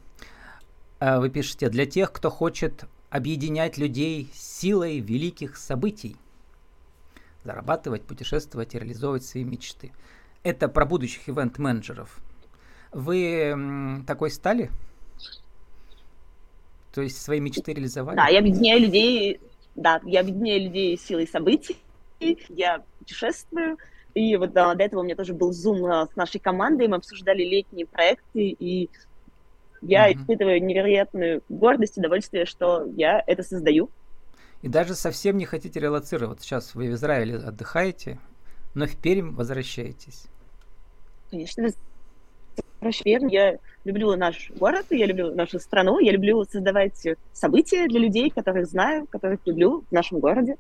А, 1.01 1.21
вы 1.21 1.31
пишете, 1.31 1.69
для 1.69 1.87
тех, 1.87 2.13
кто 2.13 2.31
хочет 2.31 2.85
объединять 3.11 3.79
людей 3.79 4.31
силой 4.35 4.99
великих 5.01 5.57
событий 5.57 6.17
зарабатывать, 7.45 8.03
путешествовать 8.03 8.75
и 8.75 8.79
реализовывать 8.79 9.25
свои 9.25 9.45
мечты. 9.45 9.93
Это 10.43 10.69
про 10.69 10.87
будущих 10.87 11.29
ивент-менеджеров. 11.29 12.19
Вы 12.93 14.03
такой 14.07 14.31
стали? 14.31 14.71
То 16.95 17.03
есть 17.03 17.21
свои 17.21 17.41
мечты 17.41 17.73
реализовали? 17.73 18.17
Да, 18.17 18.29
я 18.29 18.39
объединяю 18.39 18.81
людей, 18.81 19.41
да, 19.75 20.01
я 20.05 20.21
объединяю 20.21 20.63
людей 20.63 20.97
силой 20.97 21.27
событий, 21.27 21.77
я 22.49 22.83
путешествую, 22.99 23.77
и 24.15 24.37
вот 24.37 24.53
до 24.53 24.73
этого 24.79 25.01
у 25.01 25.03
меня 25.03 25.17
тоже 25.17 25.35
был 25.35 25.53
зум 25.53 25.85
а, 25.87 26.07
с 26.07 26.15
нашей 26.15 26.39
командой, 26.39 26.87
мы 26.87 26.97
обсуждали 26.97 27.43
летние 27.43 27.87
проекты, 27.87 28.49
и 28.51 28.89
я 29.83 30.09
mm-hmm. 30.09 30.17
испытываю 30.17 30.65
невероятную 30.65 31.43
гордость 31.49 31.97
и 31.99 32.01
удовольствие, 32.01 32.47
что 32.47 32.87
я 32.97 33.23
это 33.27 33.43
создаю 33.43 33.91
и 34.65 34.69
даже 34.69 34.95
совсем 34.95 35.37
не 35.37 35.45
хотите 35.45 35.79
релацировать. 35.79 36.41
Сейчас 36.41 36.75
вы 36.75 36.89
в 36.89 36.95
Израиле 36.95 37.37
отдыхаете, 37.37 38.19
но 38.73 38.87
в 38.87 38.97
Пермь 38.97 39.35
возвращаетесь. 39.35 40.25
Конечно, 41.31 41.69
возвращаюсь. 42.85 43.33
Я 43.33 43.59
люблю 43.85 44.15
наш 44.17 44.51
город, 44.51 44.87
я 44.91 45.07
люблю 45.07 45.35
нашу 45.35 45.59
страну, 45.59 45.99
я 45.99 46.13
люблю 46.13 46.45
создавать 46.45 47.07
события 47.33 47.87
для 47.87 48.01
людей, 48.01 48.31
которых 48.31 48.67
знаю, 48.67 49.07
которых 49.07 49.41
люблю 49.47 49.85
в 49.89 49.93
нашем 49.93 50.21
городе. 50.21 50.57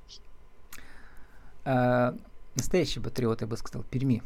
А, 1.64 2.14
настоящий 2.54 3.00
патриот, 3.00 3.40
я 3.40 3.46
бы 3.46 3.56
сказал, 3.56 3.84
Перми. 3.84 4.22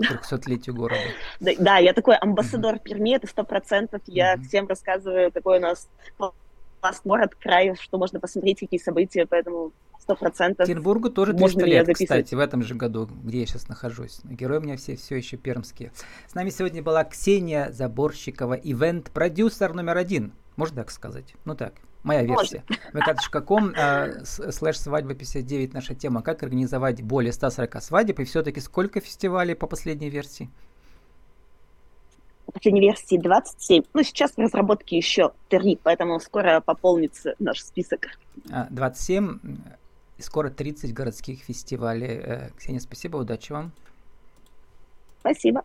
300-летию 0.00 0.74
города. 0.74 1.02
Да, 1.38 1.52
да, 1.58 1.78
я 1.78 1.92
такой 1.92 2.16
амбассадор 2.16 2.78
Перми, 2.78 3.14
это 3.14 3.26
сто 3.26 3.44
процентов. 3.44 4.00
Я 4.06 4.36
всем 4.38 4.66
рассказываю, 4.66 5.30
какой 5.30 5.58
у 5.58 5.60
нас 5.60 5.88
класс, 6.16 7.00
город, 7.04 7.34
край, 7.38 7.76
что 7.78 7.98
можно 7.98 8.18
посмотреть, 8.18 8.60
какие 8.60 8.80
события, 8.80 9.26
поэтому 9.26 9.72
сто 10.02 10.16
процентов. 10.16 10.66
Петербургу 10.66 11.10
тоже 11.10 11.32
300 11.32 11.64
лет, 11.64 11.88
кстати, 11.94 12.34
в 12.34 12.38
этом 12.38 12.62
же 12.62 12.74
году, 12.74 13.08
где 13.22 13.40
я 13.40 13.46
сейчас 13.46 13.68
нахожусь. 13.68 14.20
Герои 14.24 14.58
у 14.58 14.60
меня 14.60 14.76
все, 14.76 14.96
все 14.96 15.16
еще 15.16 15.36
пермские. 15.36 15.92
С 16.26 16.34
нами 16.34 16.50
сегодня 16.50 16.82
была 16.82 17.04
Ксения 17.04 17.70
Заборщикова, 17.70 18.54
ивент-продюсер 18.54 19.72
номер 19.74 19.96
один. 19.96 20.32
Можно 20.56 20.76
так 20.76 20.90
сказать? 20.90 21.34
Ну 21.44 21.54
так, 21.54 21.74
моя 22.02 22.22
версия. 22.22 22.64
vk.com 22.92 23.70
э, 23.70 24.24
слэш 24.24 24.78
свадьба 24.78 25.14
59 25.14 25.72
наша 25.72 25.94
тема. 25.94 26.22
Как 26.22 26.42
организовать 26.42 27.00
более 27.02 27.32
140 27.32 27.82
свадеб 27.82 28.20
и 28.20 28.24
все-таки 28.24 28.60
сколько 28.60 29.00
фестивалей 29.00 29.54
по 29.54 29.66
последней 29.66 30.10
версии? 30.10 30.50
последней 32.52 32.80
версии 32.80 33.16
27. 33.16 33.82
Ну, 33.94 34.02
сейчас 34.02 34.32
в 34.32 34.38
разработке 34.38 34.96
еще 34.96 35.32
3, 35.48 35.80
поэтому 35.82 36.20
скоро 36.20 36.60
пополнится 36.60 37.34
наш 37.38 37.60
список. 37.60 38.00
27 38.70 39.28
а, 39.28 39.76
и 40.22 40.24
скоро 40.24 40.50
30 40.50 40.94
городских 40.94 41.40
фестивалей. 41.40 42.20
Э, 42.22 42.50
Ксения, 42.56 42.80
спасибо, 42.80 43.16
удачи 43.18 43.52
вам. 43.52 43.72
Спасибо. 45.20 45.60